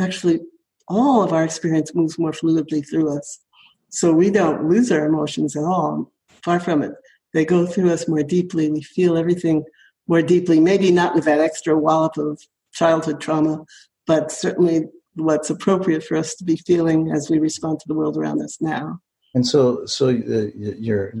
actually 0.00 0.40
all 0.88 1.22
of 1.22 1.32
our 1.32 1.44
experience 1.44 1.94
moves 1.94 2.18
more 2.18 2.32
fluidly 2.32 2.88
through 2.88 3.16
us. 3.16 3.40
So 3.88 4.12
we 4.12 4.30
don't 4.30 4.68
lose 4.68 4.90
our 4.90 5.06
emotions 5.06 5.56
at 5.56 5.64
all. 5.64 6.10
Far 6.42 6.60
from 6.60 6.82
it. 6.82 6.92
They 7.32 7.44
go 7.44 7.66
through 7.66 7.90
us 7.90 8.08
more 8.08 8.22
deeply. 8.22 8.70
We 8.70 8.82
feel 8.82 9.16
everything 9.16 9.64
more 10.06 10.22
deeply, 10.22 10.60
maybe 10.60 10.90
not 10.90 11.14
with 11.14 11.24
that 11.24 11.40
extra 11.40 11.78
wallop 11.78 12.16
of 12.16 12.40
childhood 12.72 13.20
trauma, 13.20 13.64
but 14.06 14.32
certainly 14.32 14.86
what's 15.14 15.50
appropriate 15.50 16.04
for 16.04 16.16
us 16.16 16.34
to 16.36 16.44
be 16.44 16.56
feeling 16.56 17.10
as 17.12 17.30
we 17.30 17.38
respond 17.38 17.80
to 17.80 17.88
the 17.88 17.94
world 17.94 18.16
around 18.16 18.42
us 18.42 18.58
now. 18.60 18.98
And 19.34 19.46
so, 19.46 19.86
so 19.86 20.08
uh, 20.08 20.50
you're 20.54 21.14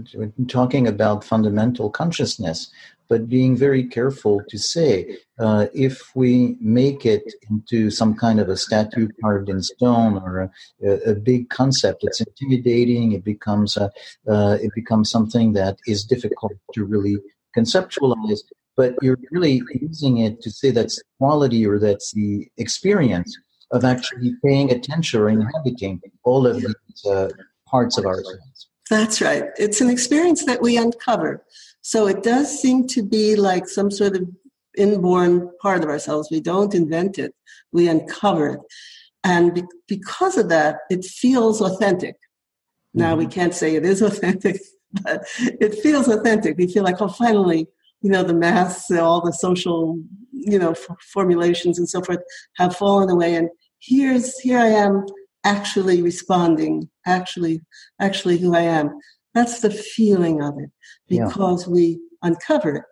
talking 0.48 0.86
about 0.86 1.24
fundamental 1.24 1.88
consciousness, 1.88 2.70
but 3.08 3.28
being 3.28 3.56
very 3.56 3.84
careful 3.84 4.42
to 4.48 4.58
say 4.58 5.16
uh, 5.38 5.66
if 5.74 6.14
we 6.14 6.56
make 6.60 7.06
it 7.06 7.24
into 7.50 7.90
some 7.90 8.14
kind 8.14 8.38
of 8.38 8.48
a 8.48 8.56
statue 8.56 9.08
carved 9.20 9.48
in 9.48 9.62
stone 9.62 10.18
or 10.18 10.50
a, 10.82 11.10
a 11.10 11.14
big 11.14 11.48
concept, 11.48 12.04
it's 12.04 12.20
intimidating. 12.20 13.12
It 13.12 13.24
becomes 13.24 13.76
a, 13.76 13.90
uh, 14.28 14.58
it 14.60 14.72
becomes 14.74 15.10
something 15.10 15.54
that 15.54 15.78
is 15.86 16.04
difficult 16.04 16.52
to 16.74 16.84
really 16.84 17.16
conceptualize. 17.56 18.40
But 18.76 18.94
you're 19.02 19.18
really 19.30 19.62
using 19.80 20.18
it 20.18 20.40
to 20.42 20.50
say 20.50 20.70
that's 20.70 20.96
the 20.96 21.04
quality 21.18 21.66
or 21.66 21.78
that's 21.78 22.12
the 22.12 22.48
experience 22.56 23.36
of 23.70 23.84
actually 23.84 24.34
paying 24.44 24.70
attention 24.70 25.20
or 25.20 25.28
inhabiting 25.28 26.00
all 26.24 26.46
of 26.46 26.56
these 26.56 27.06
uh, 27.06 27.28
parts 27.72 27.98
of 27.98 28.06
ourselves. 28.06 28.68
That's 28.88 29.20
right. 29.20 29.44
It's 29.56 29.80
an 29.80 29.90
experience 29.90 30.44
that 30.44 30.62
we 30.62 30.76
uncover. 30.76 31.44
So 31.80 32.06
it 32.06 32.22
does 32.22 32.60
seem 32.60 32.86
to 32.88 33.02
be 33.02 33.34
like 33.34 33.66
some 33.68 33.90
sort 33.90 34.14
of 34.14 34.28
inborn 34.76 35.50
part 35.60 35.82
of 35.82 35.88
ourselves. 35.88 36.28
We 36.30 36.40
don't 36.40 36.74
invent 36.74 37.18
it, 37.18 37.34
we 37.72 37.88
uncover 37.88 38.48
it. 38.54 38.60
And 39.24 39.54
be- 39.54 39.64
because 39.88 40.36
of 40.36 40.48
that, 40.50 40.80
it 40.90 41.04
feels 41.04 41.60
authentic. 41.60 42.16
Now, 42.94 43.10
mm-hmm. 43.10 43.20
we 43.20 43.26
can't 43.26 43.54
say 43.54 43.74
it 43.74 43.84
is 43.84 44.02
authentic, 44.10 44.60
but 45.02 45.24
it 45.38 45.74
feels 45.76 46.08
authentic. 46.08 46.56
We 46.58 46.72
feel 46.72 46.84
like, 46.84 47.00
oh, 47.00 47.08
finally, 47.08 47.66
you 48.02 48.10
know, 48.10 48.22
the 48.22 48.34
masks, 48.34 48.90
all 48.90 49.20
the 49.20 49.32
social, 49.32 49.98
you 50.32 50.58
know, 50.58 50.72
f- 50.72 50.96
formulations 51.00 51.78
and 51.78 51.88
so 51.88 52.02
forth 52.02 52.20
have 52.56 52.76
fallen 52.76 53.08
away. 53.08 53.36
And 53.36 53.48
here's, 53.78 54.38
here 54.40 54.58
I 54.58 54.68
am 54.68 55.06
actually 55.44 56.02
responding, 56.02 56.88
actually, 57.06 57.60
actually 58.00 58.38
who 58.38 58.54
I 58.54 58.62
am. 58.62 58.98
That's 59.34 59.60
the 59.60 59.70
feeling 59.70 60.42
of 60.42 60.58
it 60.58 60.70
because 61.08 61.66
yeah. 61.66 61.72
we 61.72 62.00
uncover 62.22 62.76
it. 62.76 62.84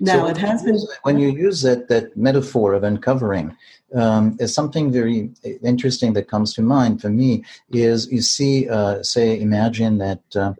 Now, 0.00 0.24
so 0.24 0.30
it 0.30 0.36
has 0.38 0.62
been. 0.62 0.78
When 1.02 1.18
you 1.18 1.30
use 1.30 1.62
that, 1.62 1.88
that 1.88 2.16
metaphor 2.16 2.72
of 2.72 2.82
uncovering, 2.82 3.56
um, 3.94 4.36
is 4.40 4.54
something 4.54 4.90
very 4.90 5.30
interesting 5.62 6.12
that 6.14 6.28
comes 6.28 6.54
to 6.54 6.62
mind 6.62 7.00
for 7.00 7.10
me 7.10 7.44
is 7.70 8.10
you 8.10 8.22
see, 8.22 8.68
uh, 8.68 9.02
say, 9.02 9.38
imagine 9.38 9.98
that 9.98 10.22
uh, 10.34 10.54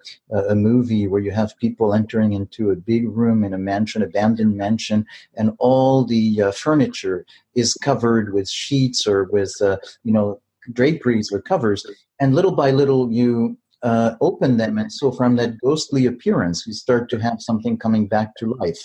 a 0.48 0.54
movie 0.54 1.06
where 1.06 1.20
you 1.20 1.30
have 1.30 1.56
people 1.58 1.94
entering 1.94 2.34
into 2.34 2.70
a 2.70 2.76
big 2.76 3.08
room 3.08 3.42
in 3.44 3.54
a 3.54 3.58
mansion, 3.58 4.02
abandoned 4.02 4.56
mansion, 4.56 5.06
and 5.34 5.54
all 5.58 6.04
the 6.04 6.42
uh, 6.42 6.52
furniture 6.52 7.24
is 7.54 7.74
covered 7.74 8.32
with 8.32 8.48
sheets 8.48 9.06
or 9.06 9.24
with, 9.24 9.54
uh, 9.62 9.78
you 10.04 10.12
know, 10.12 10.40
draperies 10.72 11.30
or 11.32 11.40
covers, 11.40 11.86
and 12.20 12.34
little 12.34 12.52
by 12.52 12.70
little 12.70 13.10
you 13.12 13.58
uh, 13.82 14.14
open 14.20 14.56
them, 14.56 14.78
and 14.78 14.92
so 14.92 15.10
from 15.10 15.36
that 15.36 15.58
ghostly 15.60 16.06
appearance, 16.06 16.66
you 16.66 16.72
start 16.72 17.10
to 17.10 17.18
have 17.18 17.40
something 17.40 17.76
coming 17.76 18.06
back 18.06 18.34
to 18.36 18.54
life. 18.54 18.80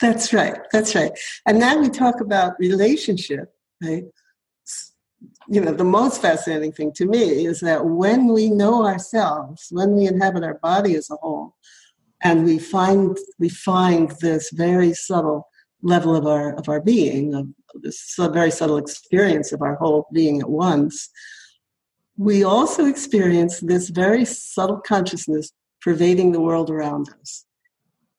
That's 0.00 0.32
right. 0.32 0.58
That's 0.72 0.94
right. 0.94 1.12
And 1.46 1.58
now 1.58 1.78
we 1.78 1.88
talk 1.88 2.20
about 2.20 2.52
relationship, 2.58 3.54
right? 3.82 4.04
You 5.48 5.60
know, 5.62 5.72
the 5.72 5.84
most 5.84 6.20
fascinating 6.20 6.72
thing 6.72 6.92
to 6.96 7.06
me 7.06 7.46
is 7.46 7.60
that 7.60 7.86
when 7.86 8.28
we 8.28 8.50
know 8.50 8.84
ourselves, 8.84 9.68
when 9.70 9.94
we 9.94 10.06
inhabit 10.06 10.44
our 10.44 10.58
body 10.62 10.96
as 10.96 11.08
a 11.10 11.16
whole, 11.16 11.54
and 12.22 12.44
we 12.44 12.58
find 12.58 13.16
we 13.38 13.48
find 13.48 14.10
this 14.20 14.50
very 14.50 14.92
subtle 14.92 15.48
level 15.82 16.14
of 16.14 16.26
our 16.26 16.54
of 16.56 16.68
our 16.68 16.80
being, 16.80 17.34
of 17.34 17.46
this 17.82 18.14
very 18.18 18.50
subtle 18.50 18.76
experience 18.76 19.52
of 19.52 19.62
our 19.62 19.76
whole 19.76 20.06
being 20.12 20.40
at 20.40 20.50
once, 20.50 21.10
we 22.16 22.44
also 22.44 22.86
experience 22.86 23.60
this 23.60 23.88
very 23.88 24.24
subtle 24.24 24.80
consciousness 24.80 25.52
pervading 25.82 26.32
the 26.32 26.40
world 26.40 26.70
around 26.70 27.08
us. 27.20 27.44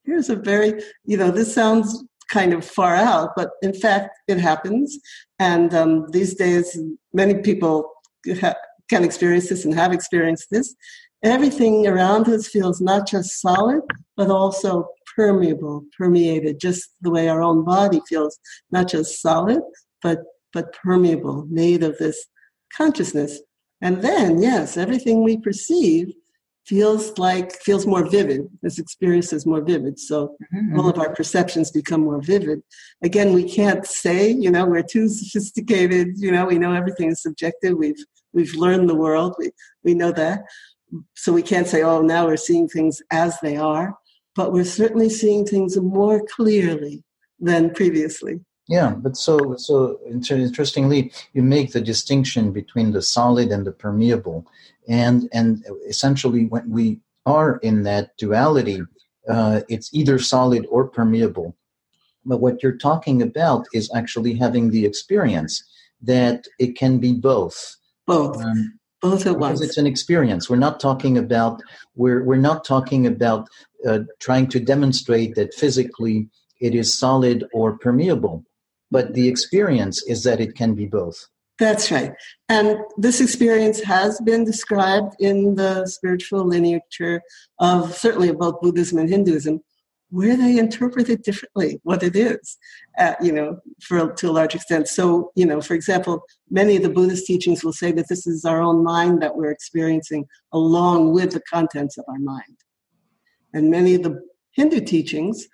Here's 0.03 0.29
a 0.29 0.35
very, 0.35 0.81
you 1.05 1.17
know, 1.17 1.31
this 1.31 1.53
sounds 1.53 2.03
kind 2.29 2.53
of 2.53 2.63
far 2.63 2.95
out, 2.95 3.31
but 3.35 3.51
in 3.61 3.73
fact, 3.73 4.17
it 4.27 4.37
happens. 4.37 4.99
And 5.39 5.73
um, 5.73 6.07
these 6.11 6.35
days, 6.35 6.77
many 7.13 7.35
people 7.41 7.91
ha- 8.39 8.55
can 8.89 9.03
experience 9.03 9.49
this 9.49 9.65
and 9.65 9.73
have 9.73 9.93
experienced 9.93 10.47
this. 10.51 10.75
Everything 11.23 11.87
around 11.87 12.29
us 12.29 12.47
feels 12.47 12.79
not 12.79 13.07
just 13.07 13.41
solid, 13.41 13.81
but 14.15 14.29
also 14.29 14.87
permeable, 15.17 15.83
permeated, 15.97 16.59
just 16.59 16.91
the 17.01 17.09
way 17.09 17.27
our 17.27 17.41
own 17.41 17.65
body 17.65 17.99
feels 18.07 18.39
not 18.71 18.87
just 18.87 19.21
solid, 19.21 19.61
but 20.01 20.19
but 20.53 20.71
permeable, 20.73 21.45
made 21.49 21.83
of 21.83 21.97
this 21.97 22.27
consciousness. 22.75 23.41
And 23.81 24.01
then, 24.01 24.41
yes, 24.41 24.77
everything 24.77 25.23
we 25.23 25.37
perceive 25.37 26.13
feels 26.65 27.17
like 27.17 27.51
feels 27.67 27.85
more 27.85 28.09
vivid. 28.09 28.41
This 28.61 28.79
experience 28.79 29.33
is 29.33 29.45
more 29.45 29.61
vivid. 29.61 29.99
So 29.99 30.35
mm-hmm. 30.53 30.79
all 30.79 30.89
of 30.89 30.97
our 30.97 31.13
perceptions 31.13 31.71
become 31.71 32.01
more 32.01 32.21
vivid. 32.21 32.61
Again, 33.03 33.33
we 33.33 33.43
can't 33.49 33.85
say, 33.85 34.29
you 34.29 34.51
know, 34.51 34.65
we're 34.65 34.83
too 34.83 35.09
sophisticated, 35.09 36.07
you 36.17 36.31
know, 36.31 36.45
we 36.45 36.57
know 36.57 36.73
everything 36.73 37.11
is 37.11 37.21
subjective. 37.21 37.77
We've 37.77 38.03
we've 38.33 38.55
learned 38.55 38.89
the 38.89 39.01
world. 39.05 39.35
We 39.39 39.51
we 39.83 39.93
know 39.93 40.11
that. 40.11 40.41
So 41.15 41.33
we 41.33 41.41
can't 41.41 41.67
say, 41.67 41.83
oh, 41.83 42.01
now 42.01 42.27
we're 42.27 42.37
seeing 42.37 42.67
things 42.67 43.01
as 43.11 43.37
they 43.41 43.57
are 43.57 43.93
but 44.37 44.53
we're 44.53 44.63
certainly 44.63 45.09
seeing 45.09 45.45
things 45.45 45.75
more 45.75 46.23
clearly 46.35 47.03
than 47.39 47.73
previously. 47.73 48.39
Yeah, 48.69 48.91
but 48.95 49.17
so 49.17 49.55
so 49.57 49.99
interestingly, 50.07 51.11
you 51.33 51.41
make 51.41 51.71
the 51.71 51.81
distinction 51.81 52.51
between 52.51 52.91
the 52.91 53.01
solid 53.01 53.49
and 53.49 53.65
the 53.65 53.71
permeable, 53.71 54.45
and 54.87 55.27
and 55.33 55.65
essentially 55.87 56.45
when 56.45 56.69
we 56.69 56.99
are 57.25 57.57
in 57.57 57.83
that 57.83 58.15
duality, 58.17 58.81
uh, 59.29 59.61
it's 59.69 59.93
either 59.93 60.19
solid 60.19 60.65
or 60.69 60.87
permeable. 60.87 61.55
But 62.25 62.41
what 62.41 62.61
you're 62.61 62.77
talking 62.77 63.21
about 63.21 63.65
is 63.73 63.89
actually 63.95 64.33
having 64.35 64.69
the 64.69 64.85
experience 64.85 65.63
that 66.01 66.45
it 66.59 66.77
can 66.77 66.99
be 66.99 67.13
both. 67.13 67.77
Both. 68.05 68.41
Um, 68.43 68.77
both 69.01 69.27
at 69.27 69.37
once. 69.37 69.61
It's 69.61 69.77
an 69.77 69.87
experience. 69.87 70.49
We're 70.49 70.57
not 70.57 70.79
talking 70.79 71.17
about 71.17 71.61
we're 71.95 72.23
we're 72.23 72.35
not 72.35 72.65
talking 72.65 73.05
about 73.05 73.47
uh, 73.85 73.99
trying 74.19 74.47
to 74.47 74.59
demonstrate 74.59 75.35
that 75.35 75.53
physically 75.53 76.29
it 76.59 76.73
is 76.73 76.97
solid 76.97 77.45
or 77.53 77.77
permeable, 77.77 78.43
but 78.89 79.13
the 79.13 79.27
experience 79.27 80.03
is 80.03 80.23
that 80.23 80.39
it 80.39 80.55
can 80.55 80.73
be 80.73 80.85
both. 80.85 81.27
That's 81.59 81.91
right. 81.91 82.13
And 82.49 82.77
this 82.97 83.19
experience 83.19 83.81
has 83.81 84.21
been 84.21 84.43
described 84.43 85.15
in 85.19 85.55
the 85.55 85.87
spiritual 85.87 86.45
literature 86.45 87.21
of 87.59 87.95
certainly 87.95 88.31
both 88.31 88.61
Buddhism 88.61 88.99
and 88.99 89.09
Hinduism, 89.09 89.61
where 90.09 90.37
they 90.37 90.57
interpret 90.57 91.09
it 91.09 91.23
differently, 91.23 91.79
what 91.83 92.03
it 92.03 92.15
is, 92.15 92.57
uh, 92.99 93.15
you 93.21 93.31
know, 93.31 93.59
for 93.81 94.13
to 94.13 94.29
a 94.29 94.31
large 94.31 94.53
extent. 94.53 94.87
So, 94.87 95.31
you 95.35 95.45
know, 95.45 95.59
for 95.59 95.73
example, 95.73 96.21
many 96.49 96.77
of 96.77 96.83
the 96.83 96.89
Buddhist 96.89 97.25
teachings 97.25 97.63
will 97.63 97.73
say 97.73 97.91
that 97.93 98.07
this 98.07 98.27
is 98.27 98.45
our 98.45 98.61
own 98.61 98.83
mind 98.83 99.21
that 99.21 99.35
we're 99.35 99.51
experiencing 99.51 100.25
along 100.53 101.11
with 101.11 101.31
the 101.31 101.41
contents 101.41 101.97
of 101.97 102.05
our 102.07 102.19
mind. 102.19 102.57
And 103.53 103.71
many 103.71 103.95
of 103.95 104.03
the 104.03 104.21
Hindu 104.51 104.81
teachings 104.81 105.47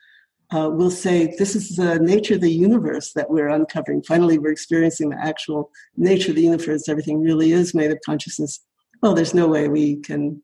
uh, 0.53 0.69
will 0.69 0.91
say 0.91 1.33
this 1.37 1.55
is 1.55 1.75
the 1.75 1.99
nature 1.99 2.35
of 2.35 2.41
the 2.41 2.51
universe 2.51 3.13
that 3.13 3.29
we're 3.29 3.49
uncovering. 3.49 4.03
Finally, 4.03 4.37
we're 4.37 4.51
experiencing 4.51 5.09
the 5.09 5.19
actual 5.19 5.71
nature 5.97 6.31
of 6.31 6.35
the 6.35 6.43
universe. 6.43 6.87
Everything 6.87 7.21
really 7.21 7.51
is 7.51 7.73
made 7.73 7.91
of 7.91 7.99
consciousness. 8.05 8.59
Well, 9.01 9.13
there's 9.13 9.33
no 9.33 9.47
way 9.47 9.67
we 9.67 9.97
can 9.97 10.41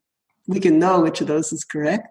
we 0.47 0.59
can 0.59 0.79
know 0.79 1.01
which 1.01 1.21
of 1.21 1.27
those 1.27 1.53
is 1.53 1.63
correct. 1.63 2.07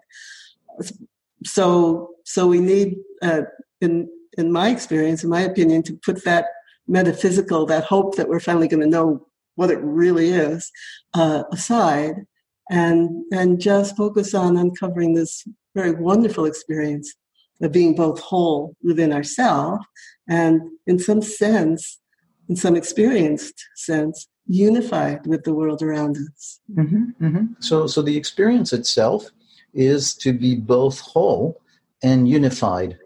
So, 1.43 2.11
so 2.23 2.47
we 2.47 2.59
need, 2.59 2.95
uh, 3.21 3.41
in 3.81 4.09
in 4.37 4.51
my 4.51 4.69
experience, 4.69 5.23
in 5.23 5.29
my 5.29 5.41
opinion, 5.41 5.83
to 5.83 5.93
put 5.97 6.23
that 6.23 6.45
metaphysical, 6.87 7.65
that 7.65 7.83
hope 7.83 8.15
that 8.15 8.29
we're 8.29 8.39
finally 8.39 8.67
going 8.67 8.81
to 8.81 8.87
know 8.87 9.27
what 9.55 9.69
it 9.69 9.79
really 9.81 10.29
is, 10.29 10.71
uh, 11.13 11.43
aside 11.51 12.25
and 12.69 13.23
and 13.31 13.59
just 13.59 13.97
focus 13.97 14.33
on 14.33 14.57
uncovering 14.57 15.13
this 15.13 15.43
very 15.75 15.91
wonderful 15.91 16.45
experience 16.45 17.13
of 17.61 17.71
being 17.71 17.95
both 17.95 18.19
whole 18.19 18.75
within 18.83 19.11
ourselves 19.11 19.83
and 20.29 20.61
in 20.87 20.99
some 20.99 21.21
sense 21.21 21.99
in 22.47 22.55
some 22.55 22.75
experienced 22.75 23.65
sense 23.75 24.27
unified 24.47 25.25
with 25.27 25.43
the 25.43 25.53
world 25.53 25.81
around 25.81 26.17
us 26.17 26.59
mm-hmm, 26.73 27.25
mm-hmm. 27.25 27.45
so 27.59 27.87
so 27.87 28.01
the 28.01 28.15
experience 28.15 28.73
itself 28.73 29.29
is 29.73 30.15
to 30.15 30.33
be 30.33 30.55
both 30.55 30.99
whole 30.99 31.61
and 32.01 32.27
unified 32.27 32.97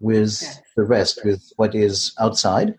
with 0.00 0.38
yes. 0.42 0.60
the 0.76 0.82
rest 0.82 1.24
with 1.24 1.52
what 1.56 1.74
is 1.74 2.12
outside 2.20 2.74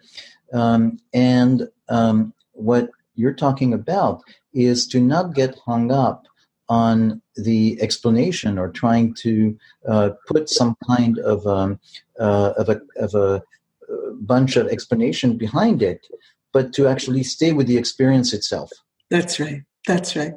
um, 0.53 0.99
and 1.13 1.67
um, 1.89 2.33
what 2.51 2.89
you're 3.15 3.33
talking 3.33 3.73
about 3.73 4.21
is 4.53 4.87
to 4.87 4.99
not 4.99 5.33
get 5.33 5.57
hung 5.65 5.91
up 5.91 6.25
on 6.69 7.21
the 7.35 7.77
explanation 7.81 8.57
or 8.57 8.69
trying 8.69 9.13
to 9.13 9.57
uh, 9.87 10.11
put 10.27 10.49
some 10.49 10.75
kind 10.87 11.19
of 11.19 11.45
um, 11.45 11.79
uh, 12.19 12.53
of 12.57 12.69
a 12.69 12.81
of 12.97 13.13
a 13.15 13.43
uh, 13.91 14.11
bunch 14.21 14.55
of 14.55 14.67
explanation 14.67 15.37
behind 15.37 15.81
it, 15.81 16.07
but 16.51 16.73
to 16.73 16.87
actually 16.87 17.23
stay 17.23 17.51
with 17.51 17.67
the 17.67 17.77
experience 17.77 18.33
itself. 18.33 18.71
That's 19.09 19.39
right. 19.39 19.63
That's 19.87 20.15
right. 20.15 20.33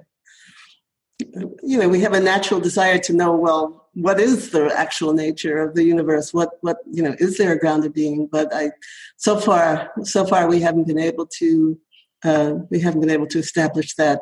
You 1.62 1.78
know, 1.78 1.88
we 1.88 2.00
have 2.00 2.12
a 2.12 2.20
natural 2.20 2.60
desire 2.60 2.98
to 2.98 3.12
know. 3.12 3.34
Well, 3.34 3.88
what 3.94 4.20
is 4.20 4.50
the 4.50 4.70
actual 4.76 5.14
nature 5.14 5.58
of 5.58 5.74
the 5.74 5.84
universe? 5.84 6.34
What 6.34 6.50
what 6.60 6.78
you 6.90 7.02
know 7.02 7.14
is 7.18 7.38
there 7.38 7.52
a 7.52 7.58
ground 7.58 7.84
of 7.84 7.94
being? 7.94 8.26
But 8.26 8.52
I, 8.52 8.72
so 9.16 9.38
far, 9.38 9.92
so 10.02 10.26
far 10.26 10.48
we 10.48 10.60
haven't 10.60 10.86
been 10.86 10.98
able 10.98 11.26
to. 11.38 11.78
Uh, 12.24 12.54
we 12.70 12.80
haven't 12.80 13.00
been 13.00 13.10
able 13.10 13.26
to 13.28 13.38
establish 13.38 13.94
that 13.94 14.20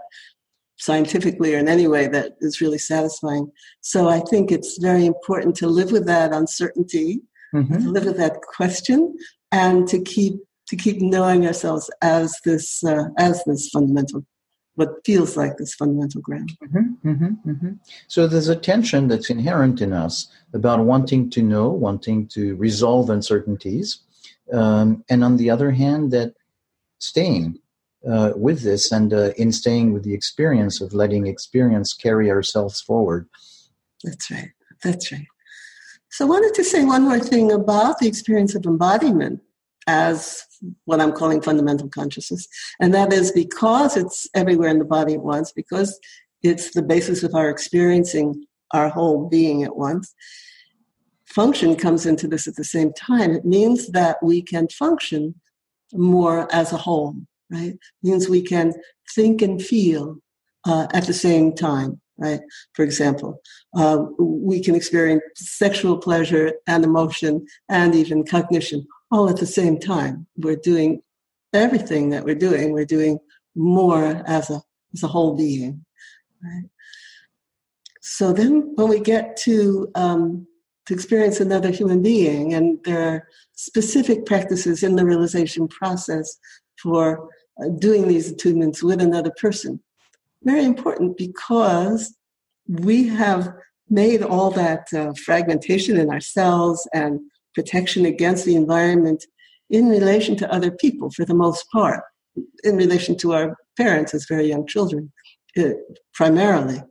scientifically 0.76 1.54
or 1.54 1.58
in 1.58 1.68
any 1.68 1.86
way 1.86 2.06
that 2.08 2.32
is 2.40 2.60
really 2.60 2.78
satisfying. 2.78 3.50
So 3.80 4.08
I 4.08 4.20
think 4.20 4.50
it's 4.50 4.78
very 4.78 5.06
important 5.06 5.54
to 5.56 5.68
live 5.68 5.92
with 5.92 6.06
that 6.06 6.32
uncertainty, 6.32 7.22
mm-hmm. 7.54 7.84
to 7.84 7.90
live 7.90 8.04
with 8.04 8.16
that 8.18 8.40
question, 8.42 9.16
and 9.52 9.86
to 9.88 10.00
keep 10.00 10.34
to 10.66 10.76
keep 10.76 11.00
knowing 11.00 11.46
ourselves 11.46 11.90
as 12.02 12.34
this 12.44 12.82
uh, 12.84 13.04
as 13.18 13.42
this 13.44 13.68
fundamental 13.68 14.24
what 14.76 15.04
feels 15.04 15.36
like 15.36 15.56
this 15.56 15.74
fundamental 15.74 16.20
ground. 16.20 16.52
Mm-hmm, 16.64 17.08
mm-hmm, 17.08 17.50
mm-hmm. 17.50 17.72
So 18.08 18.26
there's 18.26 18.48
a 18.48 18.56
tension 18.56 19.06
that's 19.06 19.30
inherent 19.30 19.80
in 19.80 19.92
us 19.92 20.26
about 20.52 20.80
wanting 20.80 21.30
to 21.30 21.42
know, 21.42 21.68
wanting 21.68 22.26
to 22.28 22.56
resolve 22.56 23.08
uncertainties, 23.08 24.00
um, 24.52 25.04
and 25.08 25.22
on 25.22 25.36
the 25.36 25.50
other 25.50 25.70
hand, 25.70 26.10
that 26.10 26.34
staying 26.98 27.58
uh, 28.08 28.32
with 28.36 28.62
this 28.62 28.92
and 28.92 29.12
uh, 29.12 29.30
in 29.36 29.52
staying 29.52 29.92
with 29.92 30.04
the 30.04 30.14
experience 30.14 30.80
of 30.80 30.92
letting 30.92 31.26
experience 31.26 31.92
carry 31.94 32.30
ourselves 32.30 32.80
forward. 32.80 33.28
That's 34.02 34.30
right. 34.30 34.50
That's 34.82 35.10
right. 35.12 35.26
So 36.10 36.26
I 36.26 36.28
wanted 36.28 36.54
to 36.54 36.64
say 36.64 36.84
one 36.84 37.02
more 37.02 37.18
thing 37.18 37.50
about 37.50 37.98
the 37.98 38.06
experience 38.06 38.54
of 38.54 38.64
embodiment 38.66 39.40
as 39.86 40.44
what 40.84 41.00
I'm 41.00 41.12
calling 41.12 41.40
fundamental 41.42 41.88
consciousness. 41.88 42.46
And 42.80 42.94
that 42.94 43.12
is 43.12 43.32
because 43.32 43.96
it's 43.96 44.28
everywhere 44.34 44.68
in 44.68 44.78
the 44.78 44.84
body 44.84 45.14
at 45.14 45.22
once, 45.22 45.52
because 45.52 45.98
it's 46.42 46.72
the 46.72 46.82
basis 46.82 47.22
of 47.22 47.34
our 47.34 47.48
experiencing 47.50 48.46
our 48.72 48.88
whole 48.88 49.28
being 49.28 49.62
at 49.62 49.76
once. 49.76 50.14
Function 51.26 51.74
comes 51.74 52.06
into 52.06 52.28
this 52.28 52.46
at 52.46 52.56
the 52.56 52.64
same 52.64 52.92
time. 52.92 53.32
It 53.32 53.44
means 53.44 53.88
that 53.88 54.22
we 54.22 54.40
can 54.40 54.68
function 54.68 55.34
more 55.92 56.48
as 56.54 56.72
a 56.72 56.76
whole, 56.76 57.16
right? 57.50 57.78
Means 58.02 58.28
we 58.28 58.42
can 58.42 58.72
think 59.14 59.42
and 59.42 59.62
feel 59.62 60.18
uh, 60.66 60.86
at 60.94 61.06
the 61.06 61.12
same 61.12 61.54
time, 61.54 62.00
right? 62.18 62.40
For 62.72 62.84
example, 62.84 63.40
uh, 63.76 64.04
we 64.18 64.62
can 64.62 64.74
experience 64.74 65.22
sexual 65.36 65.98
pleasure 65.98 66.52
and 66.66 66.84
emotion 66.84 67.46
and 67.68 67.94
even 67.94 68.24
cognition 68.24 68.86
all 69.10 69.28
at 69.28 69.36
the 69.36 69.46
same 69.46 69.78
time. 69.78 70.26
We're 70.36 70.56
doing 70.56 71.02
everything 71.52 72.10
that 72.10 72.24
we're 72.24 72.34
doing, 72.34 72.72
we're 72.72 72.84
doing 72.84 73.18
more 73.54 74.22
as 74.26 74.50
a, 74.50 74.60
as 74.92 75.02
a 75.02 75.08
whole 75.08 75.36
being, 75.36 75.84
right? 76.42 76.64
So 78.00 78.32
then 78.32 78.72
when 78.74 78.88
we 78.88 79.00
get 79.00 79.36
to, 79.38 79.90
um, 79.94 80.46
to 80.86 80.94
experience 80.94 81.40
another 81.40 81.70
human 81.70 82.02
being, 82.02 82.52
and 82.52 82.78
there 82.84 83.08
are 83.08 83.28
specific 83.54 84.26
practices 84.26 84.82
in 84.82 84.96
the 84.96 85.04
realization 85.04 85.68
process 85.68 86.36
for 86.82 87.28
uh, 87.62 87.68
doing 87.78 88.08
these 88.08 88.32
attunements 88.32 88.82
with 88.82 89.00
another 89.00 89.32
person. 89.40 89.80
Very 90.42 90.64
important 90.64 91.16
because 91.16 92.14
we 92.68 93.08
have 93.08 93.52
made 93.88 94.22
all 94.22 94.50
that 94.50 94.92
uh, 94.92 95.12
fragmentation 95.24 95.98
in 95.98 96.10
ourselves 96.10 96.88
and 96.92 97.20
protection 97.54 98.04
against 98.06 98.44
the 98.44 98.56
environment 98.56 99.24
in 99.70 99.88
relation 99.88 100.36
to 100.36 100.52
other 100.52 100.70
people 100.70 101.10
for 101.10 101.24
the 101.24 101.34
most 101.34 101.64
part, 101.70 102.02
in 102.64 102.76
relation 102.76 103.16
to 103.16 103.32
our 103.32 103.56
parents 103.76 104.14
as 104.14 104.26
very 104.26 104.46
young 104.48 104.66
children, 104.66 105.12
uh, 105.58 105.70
primarily. 106.12 106.82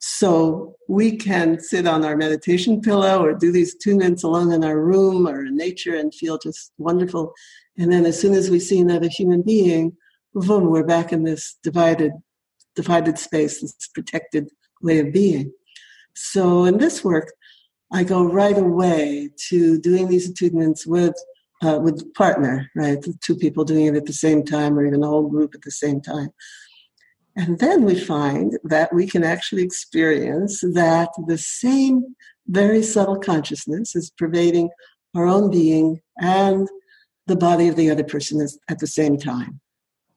So 0.00 0.76
we 0.88 1.16
can 1.16 1.60
sit 1.60 1.86
on 1.86 2.04
our 2.04 2.16
meditation 2.16 2.80
pillow 2.80 3.22
or 3.22 3.34
do 3.34 3.50
these 3.50 3.76
minutes 3.84 4.22
alone 4.22 4.52
in 4.52 4.64
our 4.64 4.80
room 4.80 5.26
or 5.26 5.44
in 5.44 5.56
nature 5.56 5.96
and 5.96 6.14
feel 6.14 6.38
just 6.38 6.72
wonderful. 6.78 7.32
And 7.78 7.92
then 7.92 8.04
as 8.04 8.20
soon 8.20 8.34
as 8.34 8.50
we 8.50 8.58
see 8.58 8.80
another 8.80 9.08
human 9.08 9.42
being, 9.42 9.96
boom, 10.34 10.70
we're 10.70 10.84
back 10.84 11.12
in 11.12 11.22
this 11.22 11.56
divided, 11.62 12.12
divided 12.74 13.18
space, 13.18 13.60
this 13.60 13.74
protected 13.94 14.48
way 14.82 14.98
of 14.98 15.12
being. 15.12 15.52
So 16.14 16.64
in 16.64 16.78
this 16.78 17.04
work, 17.04 17.32
I 17.92 18.04
go 18.04 18.24
right 18.24 18.58
away 18.58 19.30
to 19.48 19.78
doing 19.80 20.08
these 20.08 20.30
attunements 20.30 20.86
with 20.86 21.14
uh, 21.60 21.78
with 21.82 22.14
partner, 22.14 22.70
right? 22.76 23.04
Two 23.20 23.34
people 23.34 23.64
doing 23.64 23.86
it 23.86 23.96
at 23.96 24.06
the 24.06 24.12
same 24.12 24.44
time, 24.44 24.78
or 24.78 24.86
even 24.86 25.02
a 25.02 25.08
whole 25.08 25.28
group 25.28 25.56
at 25.56 25.62
the 25.62 25.72
same 25.72 26.00
time. 26.00 26.28
And 27.34 27.58
then 27.58 27.84
we 27.84 27.98
find 27.98 28.58
that 28.64 28.92
we 28.92 29.06
can 29.08 29.24
actually 29.24 29.62
experience 29.62 30.60
that 30.60 31.10
the 31.26 31.38
same 31.38 32.14
very 32.46 32.82
subtle 32.82 33.18
consciousness 33.18 33.94
is 33.94 34.10
pervading 34.10 34.70
our 35.14 35.26
own 35.26 35.50
being 35.50 36.00
and 36.20 36.68
the 37.28 37.36
body 37.36 37.68
of 37.68 37.76
the 37.76 37.90
other 37.90 38.04
person 38.04 38.40
is 38.40 38.58
at 38.68 38.80
the 38.80 38.86
same 38.86 39.16
time. 39.16 39.60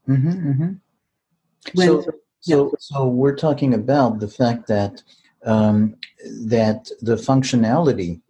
Mm-hmm, 0.08 0.50
mm-hmm. 0.50 0.72
When, 1.76 1.88
so, 1.88 2.02
so, 2.40 2.66
yeah. 2.66 2.78
so 2.80 3.08
we're 3.08 3.36
talking 3.36 3.74
about 3.74 4.20
the 4.20 4.28
fact 4.28 4.68
that 4.68 5.04
um, 5.46 5.96
that 6.46 6.90
the 7.02 7.16
functionality 7.16 8.22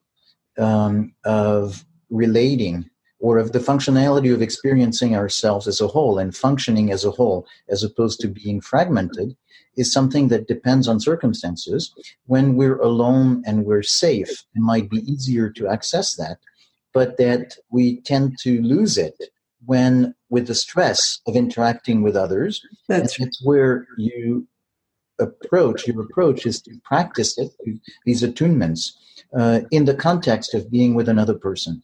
um, 0.57 1.13
of 1.23 1.85
relating 2.09 2.89
or 3.19 3.37
of 3.37 3.51
the 3.51 3.59
functionality 3.59 4.33
of 4.33 4.41
experiencing 4.41 5.15
ourselves 5.15 5.67
as 5.67 5.79
a 5.79 5.87
whole 5.87 6.17
and 6.17 6.35
functioning 6.35 6.91
as 6.91 7.05
a 7.05 7.11
whole 7.11 7.45
as 7.69 7.83
opposed 7.83 8.19
to 8.19 8.27
being 8.27 8.59
fragmented 8.59 9.35
is 9.77 9.93
something 9.93 10.27
that 10.29 10.47
depends 10.47 10.87
on 10.87 10.99
circumstances 10.99 11.93
when 12.25 12.55
we're 12.55 12.79
alone 12.79 13.43
and 13.45 13.65
we're 13.65 13.83
safe 13.83 14.29
it 14.55 14.61
might 14.61 14.89
be 14.89 14.99
easier 15.11 15.49
to 15.49 15.67
access 15.67 16.15
that 16.15 16.37
but 16.93 17.17
that 17.17 17.55
we 17.69 18.01
tend 18.01 18.37
to 18.39 18.61
lose 18.61 18.97
it 18.97 19.15
when 19.65 20.13
with 20.29 20.47
the 20.47 20.55
stress 20.55 21.21
of 21.27 21.35
interacting 21.35 22.01
with 22.01 22.15
others 22.15 22.65
that's, 22.87 23.17
that's 23.17 23.43
where 23.43 23.87
you 23.97 24.47
approach, 25.21 25.87
your 25.87 26.01
approach 26.01 26.45
is 26.45 26.61
to 26.63 26.71
practice 26.83 27.37
it, 27.37 27.51
these 28.05 28.23
attunements, 28.23 28.91
uh, 29.37 29.61
in 29.71 29.85
the 29.85 29.93
context 29.93 30.53
of 30.53 30.69
being 30.69 30.93
with 30.93 31.07
another 31.07 31.35
person. 31.35 31.81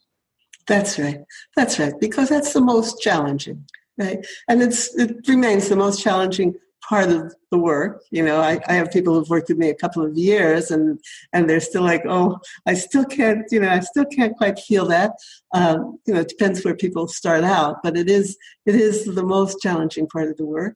That's 0.65 1.00
right. 1.00 1.22
That's 1.56 1.80
right. 1.80 1.93
Because 2.00 2.28
that's 2.30 2.52
the 2.52 2.62
most 2.62 3.02
challenging, 3.02 3.63
right? 3.98 4.26
And 4.50 4.62
it's 4.62 4.93
it 4.96 5.26
remains 5.28 5.70
the 5.70 5.78
most 5.78 6.02
challenging 6.02 6.56
part 6.88 7.10
of 7.10 7.34
the 7.52 7.58
work. 7.58 8.04
You 8.12 8.23
know, 8.23 8.39
I, 8.39 8.60
I 8.67 8.73
have 8.73 8.91
people 8.91 9.13
who've 9.13 9.30
worked 9.30 9.50
with 9.50 9.58
me 9.58 9.69
a 9.69 9.76
couple 9.76 10.04
of 10.06 10.17
years, 10.17 10.71
and 10.71 11.00
and 11.34 11.50
they're 11.50 11.60
still 11.60 11.84
like, 11.84 12.04
oh, 12.08 12.39
I 12.65 12.73
still 12.73 13.06
can't. 13.06 13.43
You 13.52 13.62
know, 13.62 13.69
I 13.69 13.80
still 13.82 14.06
can't 14.06 14.36
quite 14.36 14.60
feel 14.60 14.86
that. 14.88 15.12
Um, 15.54 16.00
you 16.06 16.13
know, 16.13 16.21
it 16.21 16.30
depends 16.30 16.63
where 16.63 16.76
people 16.76 17.08
start 17.08 17.43
out, 17.43 17.78
but 17.84 17.97
it 17.97 18.10
is 18.10 18.38
it 18.65 18.76
is 18.76 19.06
the 19.06 19.23
most 19.23 19.62
challenging 19.62 20.08
part 20.08 20.30
of 20.30 20.38
the 20.38 20.45
work. 20.45 20.76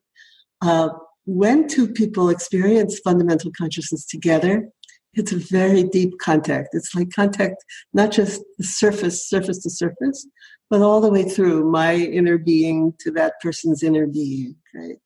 Uh, 0.60 0.90
when 1.24 1.68
two 1.68 1.88
people 1.88 2.28
experience 2.28 2.98
fundamental 2.98 3.52
consciousness 3.56 4.04
together, 4.04 4.68
it's 5.14 5.32
a 5.32 5.36
very 5.36 5.84
deep 5.84 6.18
contact. 6.18 6.70
It's 6.72 6.94
like 6.94 7.10
contact, 7.10 7.64
not 7.92 8.10
just 8.10 8.42
the 8.58 8.64
surface, 8.64 9.28
surface 9.28 9.62
to 9.62 9.70
surface, 9.70 10.26
but 10.70 10.80
all 10.80 11.00
the 11.00 11.10
way 11.10 11.24
through 11.24 11.70
my 11.70 11.94
inner 11.94 12.38
being 12.38 12.94
to 13.00 13.10
that 13.12 13.34
person's 13.40 13.82
inner 13.82 14.06
being, 14.06 14.56
right? 14.74 14.96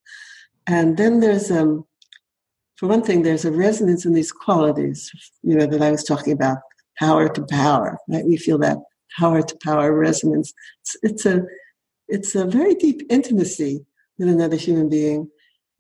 And 0.67 0.97
then 0.97 1.21
there's, 1.21 1.51
um, 1.51 1.85
for 2.77 2.89
one 2.89 3.03
thing, 3.03 3.23
there's 3.23 3.45
a 3.45 3.53
resonance 3.53 4.05
in 4.05 4.13
these 4.13 4.33
qualities, 4.33 5.11
you 5.43 5.57
know, 5.57 5.67
that 5.67 5.83
I 5.83 5.91
was 5.91 6.05
talking 6.05 6.33
about, 6.33 6.59
power 6.99 7.29
to 7.29 7.47
power, 7.51 7.99
right? 8.09 8.25
We 8.25 8.37
feel 8.37 8.59
that 8.59 8.79
power 9.19 9.43
to 9.43 9.59
power 9.63 9.93
resonance. 9.95 10.53
It's, 10.81 10.97
it's 11.03 11.27
a, 11.27 11.43
it's 12.09 12.35
a 12.35 12.47
very 12.47 12.75
deep 12.75 13.03
intimacy 13.11 13.85
with 14.19 14.29
another 14.29 14.57
human 14.57 14.89
being 14.89 15.31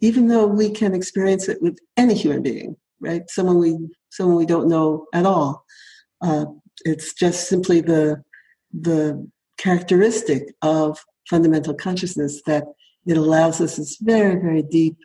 even 0.00 0.28
though 0.28 0.46
we 0.46 0.70
can 0.70 0.94
experience 0.94 1.48
it 1.48 1.60
with 1.62 1.78
any 1.96 2.14
human 2.14 2.42
being, 2.42 2.76
right? 3.00 3.22
Someone 3.28 3.58
we 3.58 3.78
someone 4.10 4.36
we 4.36 4.46
don't 4.46 4.68
know 4.68 5.06
at 5.12 5.26
all. 5.26 5.64
Uh, 6.22 6.46
it's 6.84 7.14
just 7.14 7.48
simply 7.48 7.80
the 7.80 8.22
the 8.72 9.28
characteristic 9.58 10.54
of 10.62 10.98
fundamental 11.28 11.74
consciousness 11.74 12.42
that 12.46 12.64
it 13.06 13.16
allows 13.16 13.60
us 13.60 13.76
this 13.76 13.96
very 13.98 14.40
very 14.40 14.62
deep 14.62 14.96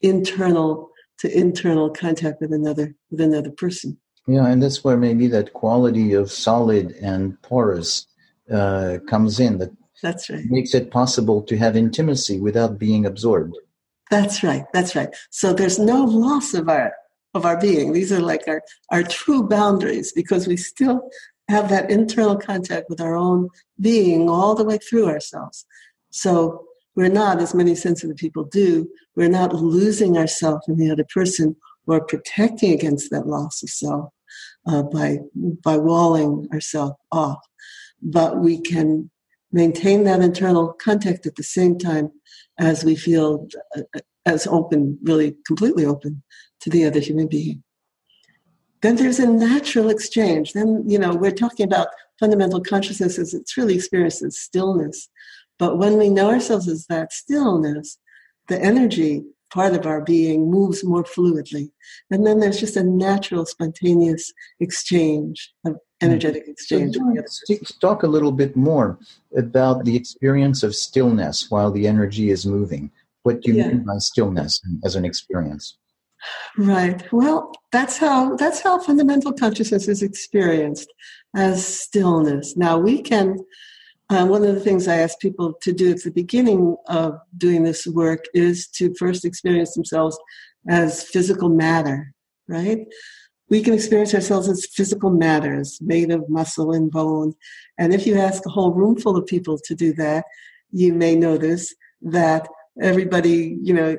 internal 0.00 0.90
to 1.18 1.38
internal 1.38 1.90
contact 1.90 2.40
with 2.40 2.52
another 2.52 2.94
with 3.10 3.20
another 3.20 3.50
person. 3.50 3.98
Yeah, 4.26 4.46
and 4.46 4.62
that's 4.62 4.84
where 4.84 4.96
maybe 4.96 5.26
that 5.28 5.52
quality 5.52 6.12
of 6.12 6.30
solid 6.30 6.92
and 7.02 7.40
porous 7.42 8.06
uh, 8.50 8.98
comes 9.08 9.40
in. 9.40 9.58
That 9.58 9.72
that's 10.02 10.28
right. 10.30 10.44
Makes 10.46 10.74
it 10.74 10.90
possible 10.90 11.42
to 11.42 11.56
have 11.56 11.76
intimacy 11.76 12.40
without 12.40 12.78
being 12.78 13.06
absorbed. 13.06 13.56
That's 14.10 14.42
right. 14.42 14.64
That's 14.72 14.94
right. 14.94 15.14
So 15.30 15.52
there's 15.52 15.78
no 15.78 16.04
loss 16.04 16.54
of 16.54 16.68
our 16.68 16.92
of 17.34 17.46
our 17.46 17.58
being. 17.58 17.92
These 17.92 18.12
are 18.12 18.20
like 18.20 18.42
our, 18.46 18.62
our 18.90 19.02
true 19.02 19.48
boundaries 19.48 20.12
because 20.12 20.46
we 20.46 20.56
still 20.56 21.08
have 21.48 21.68
that 21.70 21.90
internal 21.90 22.36
contact 22.36 22.90
with 22.90 23.00
our 23.00 23.16
own 23.16 23.48
being 23.80 24.28
all 24.28 24.54
the 24.54 24.64
way 24.64 24.78
through 24.78 25.08
ourselves. 25.08 25.64
So 26.10 26.66
we're 26.94 27.08
not, 27.08 27.40
as 27.40 27.54
many 27.54 27.74
sensitive 27.74 28.16
people 28.16 28.44
do, 28.44 28.88
we're 29.16 29.28
not 29.28 29.54
losing 29.54 30.16
ourselves 30.16 30.68
in 30.68 30.76
the 30.76 30.90
other 30.90 31.06
person 31.12 31.56
or 31.86 32.04
protecting 32.04 32.72
against 32.72 33.10
that 33.10 33.26
loss 33.26 33.62
of 33.62 33.70
self 33.70 34.10
uh, 34.66 34.82
by 34.82 35.18
by 35.64 35.76
walling 35.76 36.48
ourselves 36.52 36.94
off. 37.10 37.40
But 38.00 38.38
we 38.40 38.60
can 38.60 39.10
maintain 39.50 40.04
that 40.04 40.20
internal 40.20 40.72
contact 40.72 41.26
at 41.26 41.36
the 41.36 41.42
same 41.42 41.78
time 41.78 42.10
as 42.58 42.84
we 42.84 42.96
feel 42.96 43.48
uh, 43.76 43.82
as 44.24 44.46
open, 44.46 44.98
really 45.02 45.36
completely 45.46 45.84
open 45.84 46.22
to 46.60 46.70
the 46.70 46.84
other 46.84 47.00
human 47.00 47.26
being. 47.26 47.62
Then 48.82 48.96
there's 48.96 49.20
a 49.20 49.26
natural 49.26 49.90
exchange. 49.90 50.52
Then, 50.52 50.84
you 50.86 50.98
know, 50.98 51.14
we're 51.14 51.30
talking 51.30 51.64
about 51.64 51.88
fundamental 52.18 52.60
consciousness 52.60 53.18
as 53.18 53.34
it's 53.34 53.56
really 53.56 53.74
experienced 53.74 54.24
stillness. 54.32 55.08
But 55.62 55.78
when 55.78 55.96
we 55.96 56.08
know 56.08 56.28
ourselves 56.28 56.66
as 56.66 56.86
that 56.86 57.12
stillness, 57.12 57.96
the 58.48 58.60
energy 58.60 59.22
part 59.54 59.74
of 59.74 59.86
our 59.86 60.00
being 60.00 60.50
moves 60.50 60.82
more 60.82 61.04
fluidly. 61.04 61.70
And 62.10 62.26
then 62.26 62.40
there's 62.40 62.58
just 62.58 62.76
a 62.76 62.82
natural, 62.82 63.46
spontaneous 63.46 64.32
exchange 64.58 65.52
of 65.64 65.74
hmm. 65.74 65.78
energetic 66.04 66.48
exchange. 66.48 66.96
So 66.96 67.54
talk 67.80 68.02
a 68.02 68.08
little 68.08 68.32
bit 68.32 68.56
more 68.56 68.98
about 69.36 69.84
the 69.84 69.94
experience 69.94 70.64
of 70.64 70.74
stillness 70.74 71.48
while 71.48 71.70
the 71.70 71.86
energy 71.86 72.30
is 72.30 72.44
moving. 72.44 72.90
What 73.22 73.42
do 73.42 73.52
you 73.52 73.58
yeah. 73.58 73.68
mean 73.68 73.84
by 73.84 73.98
stillness 73.98 74.60
as 74.82 74.96
an 74.96 75.04
experience? 75.04 75.78
Right. 76.58 77.00
Well, 77.12 77.52
that's 77.70 77.98
how 77.98 78.34
that's 78.34 78.62
how 78.62 78.80
fundamental 78.80 79.32
consciousness 79.32 79.86
is 79.86 80.02
experienced 80.02 80.92
as 81.36 81.64
stillness. 81.64 82.56
Now 82.56 82.78
we 82.78 83.00
can. 83.00 83.36
Uh, 84.12 84.26
one 84.26 84.44
of 84.44 84.54
the 84.54 84.60
things 84.60 84.86
I 84.86 84.96
ask 84.96 85.18
people 85.20 85.54
to 85.62 85.72
do 85.72 85.90
at 85.90 86.02
the 86.02 86.10
beginning 86.10 86.76
of 86.86 87.18
doing 87.38 87.62
this 87.62 87.86
work 87.86 88.26
is 88.34 88.68
to 88.72 88.92
first 88.98 89.24
experience 89.24 89.72
themselves 89.72 90.18
as 90.68 91.02
physical 91.02 91.48
matter. 91.48 92.12
Right. 92.46 92.86
We 93.48 93.62
can 93.62 93.72
experience 93.72 94.14
ourselves 94.14 94.50
as 94.50 94.66
physical 94.66 95.08
matters 95.08 95.78
made 95.80 96.10
of 96.10 96.28
muscle 96.28 96.72
and 96.72 96.90
bone. 96.90 97.32
And 97.78 97.94
if 97.94 98.06
you 98.06 98.18
ask 98.18 98.44
a 98.44 98.50
whole 98.50 98.72
room 98.72 98.96
full 98.96 99.16
of 99.16 99.24
people 99.24 99.58
to 99.64 99.74
do 99.74 99.94
that, 99.94 100.26
you 100.72 100.92
may 100.92 101.16
notice 101.16 101.74
that 102.02 102.46
everybody 102.82 103.56
you 103.62 103.72
know 103.72 103.96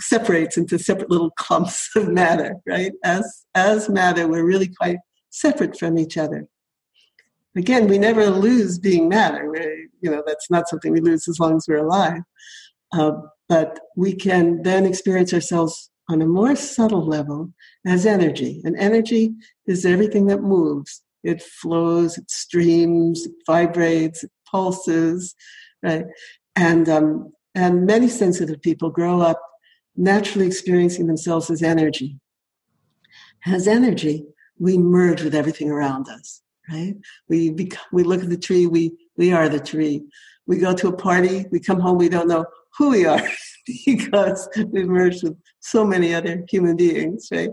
separates 0.00 0.56
into 0.56 0.78
separate 0.78 1.10
little 1.10 1.30
clumps 1.30 1.88
of 1.96 2.08
matter 2.08 2.56
right 2.66 2.92
as 3.04 3.46
as 3.54 3.88
matter 3.88 4.28
we're 4.28 4.44
really 4.44 4.68
quite 4.68 4.98
separate 5.30 5.78
from 5.78 5.96
each 5.96 6.18
other 6.18 6.46
again 7.56 7.86
we 7.86 7.98
never 7.98 8.26
lose 8.26 8.78
being 8.78 9.08
matter 9.08 9.50
we 9.50 9.88
you 10.00 10.10
know 10.10 10.22
that's 10.26 10.50
not 10.50 10.68
something 10.68 10.92
we 10.92 11.00
lose 11.00 11.28
as 11.28 11.38
long 11.38 11.56
as 11.56 11.66
we're 11.68 11.84
alive. 11.84 12.22
Uh, 12.92 13.12
but 13.48 13.80
we 13.96 14.14
can 14.14 14.62
then 14.62 14.84
experience 14.84 15.32
ourselves 15.32 15.90
on 16.10 16.20
a 16.20 16.26
more 16.26 16.54
subtle 16.54 17.06
level 17.06 17.50
as 17.86 18.04
energy 18.04 18.60
and 18.64 18.76
energy 18.76 19.32
is 19.66 19.86
everything 19.86 20.26
that 20.26 20.42
moves. 20.42 21.02
It 21.22 21.42
flows 21.42 22.18
it 22.18 22.30
streams 22.30 23.26
it 23.26 23.32
vibrates 23.46 24.24
it 24.24 24.32
pulses 24.50 25.34
right? 25.82 26.06
And 26.56 26.88
um, 26.88 27.32
and 27.54 27.86
many 27.86 28.08
sensitive 28.08 28.62
people 28.62 28.90
grow 28.90 29.20
up 29.20 29.40
naturally 29.96 30.46
experiencing 30.46 31.06
themselves 31.06 31.50
as 31.50 31.62
energy. 31.62 32.18
As 33.44 33.66
energy, 33.66 34.24
we 34.58 34.78
merge 34.78 35.22
with 35.22 35.34
everything 35.34 35.70
around 35.70 36.08
us, 36.08 36.40
right? 36.72 36.96
We 37.28 37.50
become, 37.50 37.84
we 37.92 38.02
look 38.02 38.22
at 38.22 38.30
the 38.30 38.36
tree, 38.36 38.66
we 38.66 38.92
we 39.16 39.32
are 39.32 39.48
the 39.48 39.60
tree. 39.60 40.04
We 40.46 40.58
go 40.58 40.74
to 40.74 40.88
a 40.88 40.96
party, 40.96 41.46
we 41.50 41.60
come 41.60 41.80
home, 41.80 41.98
we 41.98 42.08
don't 42.08 42.28
know 42.28 42.44
who 42.76 42.90
we 42.90 43.04
are 43.04 43.22
because 43.86 44.48
we've 44.70 44.88
merged 44.88 45.22
with 45.22 45.36
so 45.60 45.84
many 45.84 46.14
other 46.14 46.44
human 46.48 46.76
beings, 46.76 47.28
right? 47.30 47.50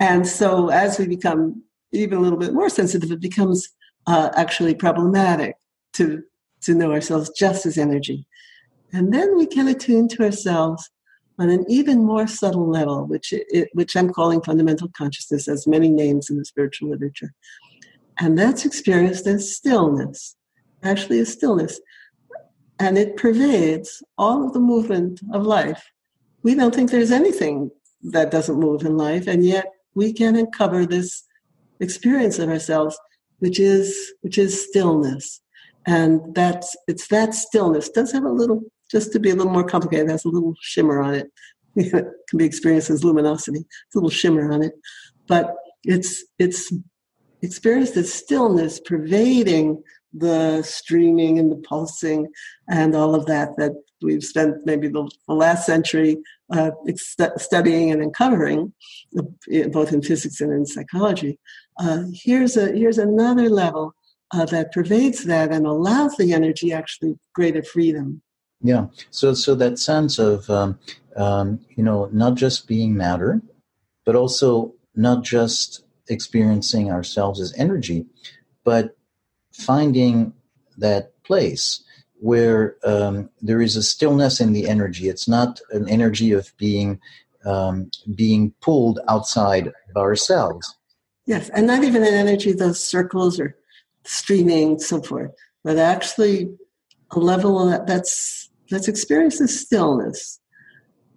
And 0.00 0.26
so 0.26 0.68
as 0.68 0.98
we 0.98 1.06
become 1.06 1.62
even 1.92 2.18
a 2.18 2.20
little 2.20 2.38
bit 2.38 2.54
more 2.54 2.70
sensitive, 2.70 3.10
it 3.10 3.20
becomes 3.20 3.68
uh, 4.06 4.30
actually 4.34 4.74
problematic 4.74 5.56
to 5.94 6.22
to 6.62 6.74
know 6.74 6.92
ourselves 6.92 7.30
just 7.36 7.66
as 7.66 7.76
energy. 7.76 8.26
And 8.92 9.12
then 9.12 9.36
we 9.36 9.46
can 9.46 9.68
attune 9.68 10.08
to 10.08 10.24
ourselves 10.24 10.90
on 11.38 11.50
an 11.50 11.64
even 11.68 12.04
more 12.04 12.26
subtle 12.26 12.68
level, 12.68 13.06
which, 13.06 13.32
it, 13.32 13.68
which 13.72 13.96
I'm 13.96 14.10
calling 14.10 14.42
fundamental 14.42 14.88
consciousness, 14.96 15.48
as 15.48 15.66
many 15.66 15.90
names 15.90 16.30
in 16.30 16.38
the 16.38 16.44
spiritual 16.44 16.90
literature. 16.90 17.32
And 18.18 18.38
that's 18.38 18.64
experienced 18.64 19.26
as 19.26 19.54
stillness, 19.54 20.36
actually, 20.82 21.20
a 21.20 21.26
stillness. 21.26 21.80
And 22.78 22.98
it 22.98 23.16
pervades 23.16 24.02
all 24.18 24.46
of 24.46 24.52
the 24.52 24.60
movement 24.60 25.20
of 25.32 25.44
life. 25.44 25.82
We 26.42 26.54
don't 26.54 26.74
think 26.74 26.90
there's 26.90 27.12
anything 27.12 27.70
that 28.02 28.30
doesn't 28.30 28.58
move 28.58 28.82
in 28.82 28.96
life, 28.96 29.26
and 29.28 29.44
yet 29.44 29.66
we 29.94 30.12
can 30.12 30.34
uncover 30.36 30.84
this 30.84 31.22
experience 31.80 32.38
of 32.38 32.48
ourselves, 32.48 32.98
which 33.38 33.60
is 33.60 34.12
which 34.22 34.38
is 34.38 34.68
stillness. 34.68 35.40
And 35.86 36.34
that's 36.34 36.76
it's 36.88 37.08
that 37.08 37.34
stillness 37.34 37.88
does 37.88 38.12
have 38.12 38.24
a 38.24 38.28
little 38.28 38.62
just 38.90 39.12
to 39.12 39.18
be 39.18 39.30
a 39.30 39.34
little 39.34 39.52
more 39.52 39.64
complicated, 39.64 40.08
it 40.08 40.12
has 40.12 40.24
a 40.24 40.28
little 40.28 40.54
shimmer 40.60 41.00
on 41.00 41.14
it. 41.14 41.32
it 41.76 41.90
can 42.28 42.38
be 42.38 42.44
experienced 42.44 42.90
as 42.90 43.02
luminosity. 43.02 43.60
It's 43.60 43.94
a 43.94 43.98
little 43.98 44.10
shimmer 44.10 44.52
on 44.52 44.62
it, 44.62 44.74
but 45.26 45.54
it's 45.84 46.24
it's 46.38 46.72
experienced 47.42 47.96
as 47.96 48.12
stillness 48.12 48.80
pervading 48.80 49.82
the 50.14 50.62
streaming 50.62 51.38
and 51.38 51.50
the 51.50 51.56
pulsing 51.56 52.28
and 52.68 52.94
all 52.94 53.14
of 53.14 53.26
that 53.26 53.56
that 53.56 53.72
we've 54.02 54.24
spent 54.24 54.66
maybe 54.66 54.88
the, 54.88 55.08
the 55.28 55.34
last 55.34 55.64
century 55.64 56.18
uh, 56.50 56.70
studying 57.36 57.90
and 57.90 58.02
uncovering, 58.02 58.72
uh, 59.18 59.22
both 59.68 59.92
in 59.92 60.02
physics 60.02 60.40
and 60.40 60.52
in 60.52 60.66
psychology. 60.66 61.38
Uh, 61.78 62.04
here's 62.12 62.56
a 62.56 62.72
here's 62.72 62.98
another 62.98 63.48
level 63.48 63.94
uh, 64.32 64.44
that 64.46 64.72
pervades 64.72 65.24
that 65.24 65.50
and 65.50 65.66
allows 65.66 66.16
the 66.16 66.32
energy 66.32 66.72
actually 66.72 67.18
greater 67.34 67.62
freedom. 67.62 68.20
Yeah. 68.60 68.86
So 69.10 69.34
so 69.34 69.54
that 69.54 69.78
sense 69.78 70.18
of 70.18 70.48
um, 70.50 70.78
um, 71.16 71.60
you 71.76 71.82
know 71.82 72.08
not 72.12 72.34
just 72.34 72.68
being 72.68 72.94
matter, 72.94 73.40
but 74.04 74.14
also 74.14 74.74
not 74.94 75.24
just 75.24 75.84
experiencing 76.08 76.90
ourselves 76.90 77.40
as 77.40 77.54
energy, 77.54 78.06
but 78.64 78.96
finding 79.52 80.32
that 80.78 81.12
place 81.22 81.82
where 82.20 82.76
um, 82.84 83.28
there 83.40 83.60
is 83.60 83.76
a 83.76 83.82
stillness 83.82 84.40
in 84.40 84.52
the 84.52 84.68
energy. 84.68 85.08
It's 85.08 85.28
not 85.28 85.60
an 85.70 85.88
energy 85.88 86.32
of 86.32 86.52
being 86.56 87.00
um, 87.44 87.90
being 88.14 88.52
pulled 88.60 89.00
outside 89.08 89.66
of 89.66 89.96
ourselves. 89.96 90.76
Yes, 91.26 91.48
and 91.50 91.66
not 91.66 91.82
even 91.82 92.04
an 92.04 92.14
energy 92.14 92.52
those 92.52 92.80
circles 92.80 93.40
or 93.40 93.56
streaming, 94.04 94.78
so 94.78 95.02
forth, 95.02 95.32
but 95.64 95.76
actually 95.76 96.56
a 97.10 97.18
level 97.18 97.66
that, 97.66 97.86
that's 97.88 98.42
Let's 98.72 98.88
experience 98.88 99.38
stillness. 99.60 100.40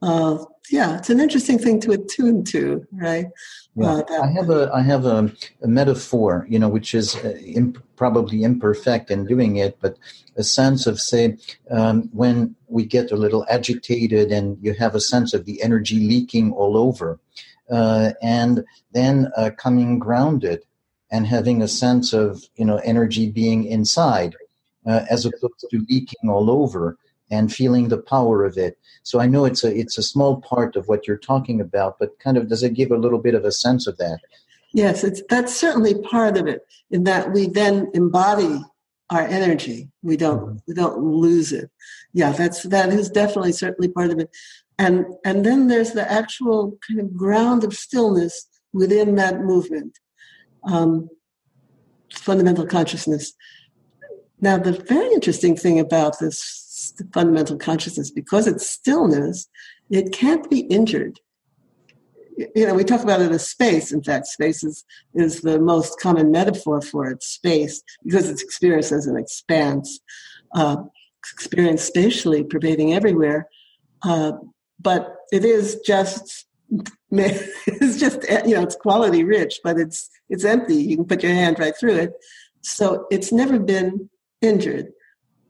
Uh, 0.01 0.43
yeah, 0.69 0.97
it's 0.97 1.09
an 1.09 1.21
interesting 1.21 1.57
thing 1.57 1.79
to 1.81 1.93
attune 1.93 2.43
to, 2.45 2.85
right? 2.91 3.27
Yeah. 3.75 4.01
Uh, 4.09 4.21
I 4.23 4.27
have 4.27 4.49
a 4.49 4.71
I 4.73 4.81
have 4.81 5.05
a, 5.05 5.31
a, 5.61 5.67
metaphor, 5.67 6.45
you 6.49 6.57
know, 6.57 6.69
which 6.69 6.95
is 6.95 7.17
uh, 7.17 7.38
imp- 7.45 7.83
probably 7.97 8.43
imperfect 8.43 9.11
in 9.11 9.25
doing 9.25 9.57
it, 9.57 9.77
but 9.81 9.97
a 10.38 10.43
sense 10.43 10.88
of 10.88 10.99
say 10.99 11.38
um, 11.69 12.09
when 12.13 12.55
we 12.67 12.85
get 12.85 13.11
a 13.11 13.17
little 13.17 13.45
agitated 13.49 14.31
and 14.31 14.57
you 14.61 14.73
have 14.73 14.95
a 14.95 15.01
sense 15.01 15.33
of 15.33 15.43
the 15.43 15.61
energy 15.61 15.99
leaking 16.07 16.53
all 16.53 16.77
over, 16.77 17.19
uh, 17.69 18.11
and 18.21 18.63
then 18.93 19.29
uh, 19.35 19.49
coming 19.57 19.99
grounded 19.99 20.63
and 21.11 21.27
having 21.27 21.61
a 21.61 21.67
sense 21.67 22.13
of 22.13 22.43
you 22.55 22.63
know 22.63 22.77
energy 22.77 23.29
being 23.29 23.65
inside 23.65 24.38
uh, 24.85 25.05
as 25.09 25.25
opposed 25.25 25.65
to 25.69 25.85
leaking 25.89 26.29
all 26.29 26.49
over 26.49 26.97
and 27.31 27.53
feeling 27.53 27.89
the 27.89 27.97
power 27.97 28.45
of 28.45 28.57
it. 28.57 28.77
So 29.03 29.19
I 29.19 29.27
know 29.27 29.45
it's 29.45 29.63
a 29.63 29.75
it's 29.75 29.97
a 29.97 30.03
small 30.03 30.41
part 30.41 30.75
of 30.75 30.88
what 30.88 31.07
you're 31.07 31.17
talking 31.17 31.59
about, 31.61 31.97
but 31.99 32.19
kind 32.19 32.38
of 32.38 32.49
does 32.49 32.63
it 32.63 32.73
give 32.73 32.91
a 32.91 32.97
little 32.97 33.19
bit 33.19 33.35
of 33.35 33.45
a 33.45 33.51
sense 33.51 33.88
of 33.88 33.97
that? 33.97 34.19
Yes, 34.73 35.03
it's 35.03 35.21
that's 35.29 35.55
certainly 35.55 35.95
part 36.01 36.38
of 36.38 36.47
it. 36.47 36.65
In 36.91 37.03
that 37.05 37.31
we 37.31 37.47
then 37.47 37.89
embody 37.93 38.61
our 39.09 39.21
energy. 39.21 39.89
We 40.01 40.17
don't 40.17 40.39
mm-hmm. 40.39 40.57
we 40.67 40.73
don't 40.73 40.97
lose 40.97 41.51
it. 41.51 41.69
Yeah, 42.13 42.31
that's 42.31 42.63
that 42.63 42.89
is 42.89 43.09
definitely 43.09 43.51
certainly 43.51 43.89
part 43.89 44.11
of 44.11 44.19
it. 44.19 44.29
And 44.77 45.05
and 45.23 45.45
then 45.45 45.67
there's 45.67 45.91
the 45.91 46.09
actual 46.11 46.77
kind 46.88 46.99
of 46.99 47.15
ground 47.15 47.63
of 47.63 47.73
stillness 47.73 48.47
within 48.73 49.15
that 49.15 49.41
movement. 49.41 49.97
Um, 50.63 51.09
fundamental 52.11 52.65
consciousness. 52.65 53.33
Now, 54.41 54.57
the 54.57 54.73
very 54.73 55.13
interesting 55.13 55.55
thing 55.55 55.79
about 55.79 56.19
this 56.19 56.39
fundamental 57.13 57.57
consciousness, 57.57 58.11
because 58.11 58.47
it's 58.47 58.69
stillness, 58.69 59.47
it 59.89 60.11
can't 60.11 60.49
be 60.49 60.61
injured. 60.61 61.19
You 62.37 62.67
know, 62.67 62.73
we 62.73 62.83
talk 62.83 63.01
about 63.01 63.21
it 63.21 63.31
as 63.31 63.47
space. 63.47 63.93
In 63.93 64.03
fact, 64.03 64.27
space 64.27 64.63
is, 64.63 64.83
is 65.13 65.41
the 65.41 65.59
most 65.59 65.99
common 65.99 66.31
metaphor 66.31 66.81
for 66.81 67.09
it, 67.09 67.23
space, 67.23 67.81
because 68.03 68.29
it's 68.29 68.43
experienced 68.43 68.91
as 68.91 69.07
an 69.07 69.17
expanse, 69.17 69.99
uh, 70.53 70.77
experienced 71.33 71.87
spatially, 71.87 72.43
pervading 72.43 72.93
everywhere. 72.93 73.47
Uh, 74.03 74.33
but 74.79 75.15
it 75.31 75.45
is 75.45 75.79
just 75.85 76.45
it's 77.11 77.99
just 77.99 78.23
you 78.47 78.55
know 78.55 78.63
it's 78.63 78.75
quality 78.75 79.23
rich 79.23 79.59
but 79.63 79.77
it's 79.77 80.09
it's 80.29 80.43
empty 80.43 80.75
you 80.75 80.95
can 80.95 81.05
put 81.05 81.23
your 81.23 81.31
hand 81.31 81.59
right 81.59 81.77
through 81.79 81.95
it 81.95 82.13
so 82.61 83.05
it's 83.11 83.31
never 83.31 83.59
been 83.59 84.09
injured 84.41 84.87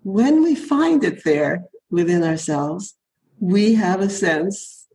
when 0.05 0.43
we 0.43 0.53
find 0.53 1.03
it 1.03 1.23
there 1.23 1.63
within 1.89 2.23
ourselves, 2.23 2.95
we 3.39 3.73
have 3.73 4.01
a 4.01 4.09
sense, 4.09 4.85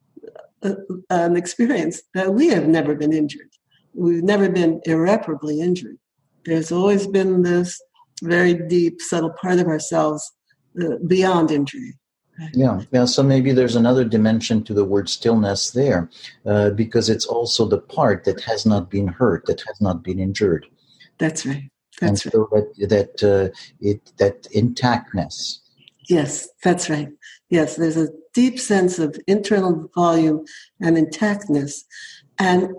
uh, 0.63 0.75
an 1.11 1.37
experience 1.37 2.01
that 2.15 2.33
we 2.33 2.47
have 2.47 2.69
never 2.69 2.95
been 2.95 3.13
injured. 3.13 3.49
We've 3.93 4.23
never 4.23 4.49
been 4.49 4.81
irreparably 4.85 5.61
injured. 5.61 5.99
There's 6.45 6.71
always 6.71 7.09
been 7.09 7.43
this 7.43 7.83
very 8.23 8.55
deep, 8.55 9.01
subtle 9.01 9.35
part 9.43 9.59
of 9.59 9.67
ourselves 9.67 10.31
uh, 10.81 10.99
beyond 11.09 11.51
injury. 11.51 11.95
Yeah, 12.55 12.83
yeah. 12.93 13.05
So 13.05 13.25
maybe 13.25 13.51
there's 13.53 13.77
another 13.77 14.05
dimension 14.05 14.63
to 14.65 14.73
the 14.73 14.85
word 14.85 15.09
stillness 15.09 15.73
there, 15.73 16.09
uh, 16.47 16.71
because 16.71 17.11
it's 17.11 17.27
also 17.27 17.67
the 17.67 17.79
part 17.81 18.25
that 18.25 18.41
has 18.43 18.65
not 18.65 18.91
been 18.91 19.09
hurt, 19.09 19.47
that 19.47 19.61
has 19.67 19.81
not 19.81 20.05
been 20.05 20.21
injured. 20.21 20.67
That's 21.19 21.45
right. 21.45 21.70
That's 22.01 22.25
and 22.25 22.33
so 22.33 22.49
right. 22.51 22.65
that 22.79 22.89
that 23.21 23.23
uh, 23.23 23.55
it 23.81 24.13
that 24.19 24.43
intactness. 24.55 25.59
Yes, 26.09 26.49
that's 26.63 26.91
right. 26.91 27.09
Yes, 27.51 27.77
there's 27.77 27.97
a 27.97 28.09
deep 28.33 28.59
sense 28.59 28.99
of 28.99 29.19
internal 29.27 29.91
volume 29.95 30.45
and 30.81 30.97
intactness, 30.97 31.85
and 32.39 32.75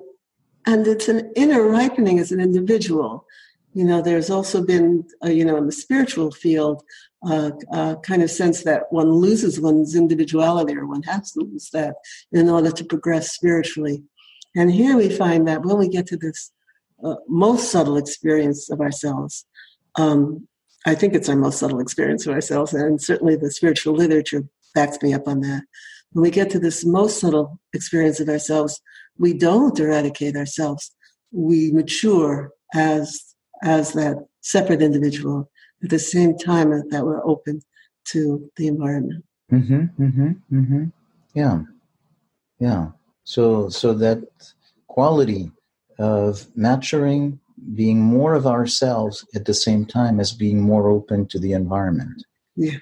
and 0.66 0.88
it's 0.88 1.08
an 1.08 1.32
inner 1.36 1.64
ripening 1.64 2.20
as 2.20 2.32
an 2.32 2.40
individual. 2.40 3.26
You 3.74 3.86
know, 3.86 4.02
there's 4.02 4.30
also 4.30 4.64
been, 4.64 5.06
uh, 5.24 5.30
you 5.30 5.46
know, 5.46 5.56
in 5.56 5.66
the 5.66 5.72
spiritual 5.72 6.32
field, 6.32 6.84
uh, 7.26 7.52
uh, 7.72 7.96
kind 7.98 8.22
of 8.22 8.30
sense 8.30 8.64
that 8.64 8.92
one 8.92 9.12
loses 9.12 9.62
one's 9.62 9.96
individuality 9.96 10.76
or 10.76 10.86
one 10.86 11.04
has 11.04 11.32
to 11.32 11.40
lose 11.40 11.70
that 11.70 11.96
in 12.32 12.50
order 12.50 12.72
to 12.72 12.84
progress 12.84 13.32
spiritually. 13.32 14.04
And 14.56 14.72
here 14.72 14.98
we 14.98 15.10
find 15.10 15.48
that 15.48 15.64
when 15.64 15.78
we 15.78 15.88
get 15.88 16.08
to 16.08 16.18
this 16.18 16.52
uh, 17.04 17.16
most 17.28 17.72
subtle 17.72 17.98
experience 17.98 18.70
of 18.70 18.80
ourselves, 18.80 19.46
um, 19.96 20.48
I 20.86 20.96
think 20.96 21.14
it's 21.14 21.30
our 21.30 21.36
most 21.36 21.60
subtle 21.60 21.80
experience 21.80 22.26
of 22.26 22.34
ourselves, 22.34 22.74
and 22.74 23.02
certainly 23.02 23.36
the 23.36 23.52
spiritual 23.52 23.94
literature 23.94 24.44
backs 24.74 25.02
me 25.02 25.14
up 25.14 25.28
on 25.28 25.42
that. 25.42 25.64
When 26.12 26.24
we 26.24 26.32
get 26.32 26.50
to 26.52 26.60
this 26.60 26.86
most 26.86 27.20
subtle 27.20 27.60
experience 27.74 28.20
of 28.20 28.30
ourselves, 28.30 28.82
we 29.18 29.34
don't 29.34 29.80
eradicate 29.80 30.36
ourselves. 30.36 30.92
We 31.32 31.72
mature 31.72 32.52
as 32.74 33.22
as 33.64 33.94
that 33.94 34.18
separate 34.42 34.82
individual 34.82 35.50
at 35.84 35.90
the 35.90 36.00
same 36.00 36.38
time 36.38 36.70
that 36.90 37.06
we're 37.06 37.26
open 37.26 37.62
to 38.06 38.50
the 38.58 38.68
environment. 38.68 39.24
Mm-hmm, 39.52 40.04
mm-hmm, 40.04 40.32
mm-hmm. 40.52 40.84
Yeah, 41.34 41.60
yeah. 42.60 42.88
So, 43.24 43.70
so 43.70 43.94
that 43.94 44.24
quality 44.88 45.52
of 46.02 46.48
maturing, 46.56 47.40
being 47.76 48.02
more 48.02 48.34
of 48.34 48.48
ourselves 48.48 49.26
at 49.36 49.46
the 49.46 49.54
same 49.54 49.86
time 49.86 50.20
as 50.20 50.32
being 50.32 50.62
more 50.62 50.90
open 50.90 51.28
to 51.28 51.40
the 51.40 51.54
environment. 51.54 52.24
Yeah, 52.56 52.80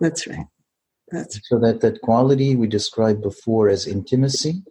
that's 0.00 0.26
right. 0.26 0.46
That's 1.10 1.38
so 1.48 1.58
that 1.58 1.80
that 1.82 2.00
quality 2.00 2.56
we 2.56 2.66
described 2.66 3.22
before 3.22 3.68
as 3.68 3.86
intimacy, 3.86 4.62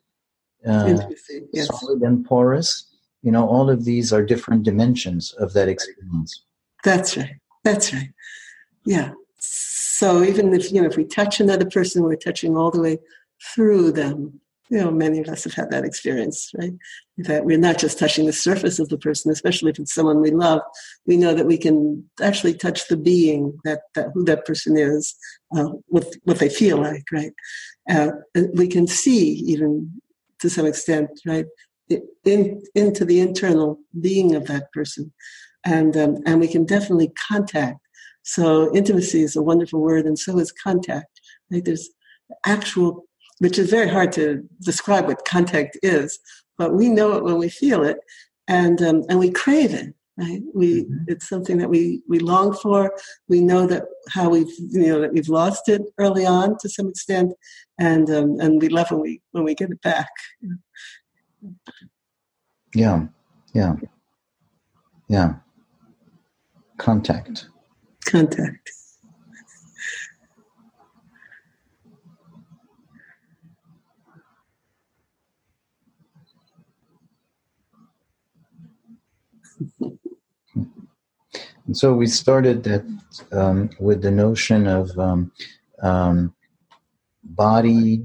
uh, 0.67 0.85
intimacy 0.87 1.43
yes. 1.53 1.67
solid 1.67 2.01
and 2.01 2.25
porous. 2.25 2.87
You 3.21 3.31
know, 3.31 3.47
all 3.47 3.69
of 3.69 3.85
these 3.85 4.11
are 4.11 4.25
different 4.25 4.63
dimensions 4.63 5.33
of 5.33 5.53
that 5.53 5.69
experience. 5.69 6.43
That's 6.83 7.15
right. 7.15 7.35
That's 7.63 7.93
right. 7.93 8.09
Yeah. 8.83 9.11
So 9.37 10.23
even 10.23 10.51
if 10.53 10.71
you 10.71 10.81
know 10.81 10.87
if 10.87 10.97
we 10.97 11.05
touch 11.05 11.39
another 11.39 11.69
person, 11.69 12.01
we're 12.01 12.15
touching 12.15 12.57
all 12.57 12.71
the 12.71 12.81
way 12.81 12.97
through 13.53 13.91
them. 13.91 14.41
You 14.71 14.79
know, 14.79 14.91
many 14.91 15.19
of 15.19 15.27
us 15.27 15.43
have 15.43 15.53
had 15.53 15.69
that 15.71 15.85
experience, 15.85 16.49
right? 16.57 16.73
That 17.17 17.45
we're 17.45 17.57
not 17.59 17.77
just 17.77 17.99
touching 17.99 18.25
the 18.25 18.33
surface 18.33 18.79
of 18.79 18.89
the 18.89 18.97
person, 18.97 19.31
especially 19.31 19.69
if 19.71 19.79
it's 19.79 19.93
someone 19.93 20.21
we 20.21 20.31
love. 20.31 20.61
We 21.05 21.17
know 21.17 21.33
that 21.35 21.45
we 21.45 21.57
can 21.57 22.09
actually 22.21 22.55
touch 22.55 22.87
the 22.87 22.97
being 22.97 23.59
that, 23.65 23.81
that 23.95 24.07
who 24.13 24.23
that 24.25 24.45
person 24.45 24.77
is, 24.77 25.13
uh, 25.55 25.69
what 25.87 26.05
what 26.23 26.39
they 26.39 26.49
feel 26.49 26.77
like, 26.77 27.03
right? 27.11 27.33
Uh, 27.87 28.11
we 28.53 28.67
can 28.67 28.87
see 28.87 29.33
even 29.53 30.01
to 30.39 30.49
some 30.49 30.65
extent, 30.65 31.09
right, 31.27 31.45
in, 32.23 32.63
into 32.73 33.05
the 33.05 33.19
internal 33.19 33.77
being 33.99 34.35
of 34.35 34.47
that 34.47 34.71
person 34.71 35.11
and 35.65 35.95
um, 35.97 36.17
and 36.25 36.39
we 36.39 36.47
can 36.47 36.65
definitely 36.65 37.11
contact. 37.27 37.79
So 38.23 38.73
intimacy 38.75 39.23
is 39.23 39.35
a 39.35 39.41
wonderful 39.41 39.81
word, 39.81 40.05
and 40.05 40.17
so 40.17 40.37
is 40.39 40.51
contact. 40.51 41.21
Right? 41.49 41.63
There's 41.63 41.89
actual, 42.45 43.05
which 43.41 43.57
is 43.57 43.71
very 43.71 43.89
hard 43.89 44.11
to 44.11 44.47
describe 44.59 45.07
what 45.07 45.25
contact 45.25 45.75
is, 45.81 46.19
but 46.59 46.75
we 46.75 46.89
know 46.89 47.13
it 47.13 47.23
when 47.23 47.39
we 47.39 47.49
feel 47.49 47.83
it, 47.83 47.97
and 48.47 48.79
um, 48.83 49.03
and 49.09 49.17
we 49.17 49.31
crave 49.31 49.73
it. 49.73 49.95
Right? 50.15 50.43
We 50.53 50.83
mm-hmm. 50.83 51.05
it's 51.07 51.27
something 51.27 51.57
that 51.57 51.69
we 51.69 52.03
we 52.07 52.19
long 52.19 52.53
for. 52.53 52.93
We 53.27 53.41
know 53.41 53.65
that 53.65 53.85
how 54.09 54.29
we've 54.29 54.53
you 54.59 54.85
know 54.85 55.01
that 55.01 55.13
we've 55.13 55.27
lost 55.27 55.69
it 55.69 55.81
early 55.97 56.23
on 56.23 56.55
to 56.59 56.69
some 56.69 56.89
extent, 56.89 57.33
and 57.79 58.07
um, 58.11 58.39
and 58.39 58.61
we 58.61 58.69
love 58.69 58.91
when 58.91 59.01
we 59.01 59.21
when 59.31 59.43
we 59.43 59.55
get 59.55 59.71
it 59.71 59.81
back. 59.81 60.11
Yeah, 62.75 63.07
yeah, 63.55 63.73
yeah 65.09 65.33
contact. 66.77 67.47
Contact. 68.05 68.71
And 81.67 81.77
so 81.77 81.93
we 81.93 82.07
started 82.07 82.63
that 82.63 82.83
um, 83.31 83.69
with 83.79 84.01
the 84.01 84.11
notion 84.11 84.67
of 84.67 84.97
um, 84.97 85.31
um, 85.81 86.33
body, 87.23 88.03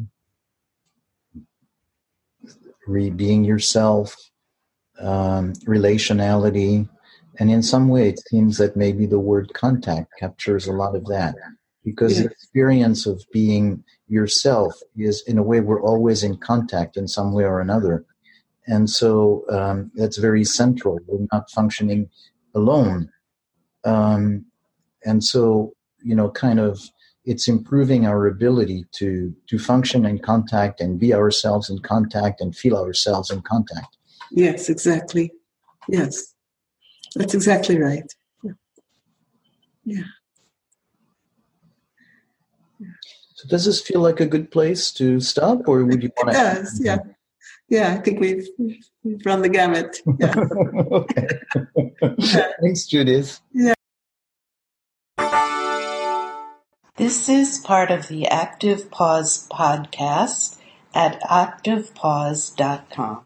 re- 2.86 3.10
being 3.10 3.44
yourself, 3.44 4.14
um, 5.00 5.52
relationality, 5.66 6.88
and 7.38 7.50
in 7.50 7.62
some 7.62 7.88
way, 7.88 8.08
it 8.08 8.20
seems 8.20 8.56
that 8.58 8.76
maybe 8.76 9.06
the 9.06 9.18
word 9.18 9.52
contact 9.52 10.12
captures 10.18 10.66
a 10.66 10.72
lot 10.72 10.94
of 10.96 11.04
that 11.06 11.34
because 11.84 12.18
the 12.18 12.24
experience 12.24 13.06
of 13.06 13.22
being 13.32 13.84
yourself 14.08 14.74
is, 14.96 15.22
in 15.26 15.38
a 15.38 15.42
way, 15.42 15.60
we're 15.60 15.82
always 15.82 16.22
in 16.22 16.36
contact 16.36 16.96
in 16.96 17.06
some 17.06 17.32
way 17.32 17.44
or 17.44 17.60
another. 17.60 18.04
And 18.66 18.90
so 18.90 19.44
um, 19.50 19.90
that's 19.94 20.16
very 20.16 20.44
central. 20.44 20.98
We're 21.06 21.26
not 21.32 21.50
functioning 21.50 22.10
alone. 22.54 23.10
Um, 23.84 24.46
and 25.04 25.22
so, 25.22 25.72
you 26.02 26.14
know, 26.14 26.30
kind 26.30 26.58
of 26.58 26.80
it's 27.24 27.48
improving 27.48 28.06
our 28.06 28.26
ability 28.26 28.84
to 28.92 29.34
to 29.48 29.58
function 29.58 30.06
in 30.06 30.18
contact 30.18 30.80
and 30.80 30.98
be 30.98 31.12
ourselves 31.12 31.68
in 31.70 31.78
contact 31.80 32.40
and 32.40 32.56
feel 32.56 32.76
ourselves 32.76 33.30
in 33.30 33.42
contact. 33.42 33.96
Yes, 34.30 34.68
exactly. 34.68 35.32
Yes. 35.88 36.34
That's 37.14 37.34
exactly 37.34 37.78
right. 37.78 38.12
Yeah. 38.42 38.52
yeah. 39.84 40.02
So 43.34 43.48
does 43.48 43.64
this 43.64 43.80
feel 43.80 44.00
like 44.00 44.20
a 44.20 44.26
good 44.26 44.50
place 44.50 44.90
to 44.92 45.20
stop, 45.20 45.68
or 45.68 45.84
would 45.84 46.02
you 46.02 46.10
want 46.16 46.30
to? 46.30 46.36
Yes, 46.36 46.78
yeah. 46.82 46.98
Yeah, 47.68 47.94
I 47.94 47.96
think 47.96 48.20
we've, 48.20 48.46
we've 49.02 49.26
run 49.26 49.42
the 49.42 49.48
gamut. 49.48 50.00
Yeah. 50.20 50.34
okay. 50.92 51.40
Thanks, 52.60 52.86
Judith. 52.86 53.40
Yeah. 53.52 53.74
This 56.96 57.28
is 57.28 57.58
part 57.58 57.90
of 57.90 58.08
the 58.08 58.26
Active 58.28 58.90
Pause 58.90 59.48
podcast 59.48 60.56
at 60.94 61.20
activepause.com. 61.22 63.14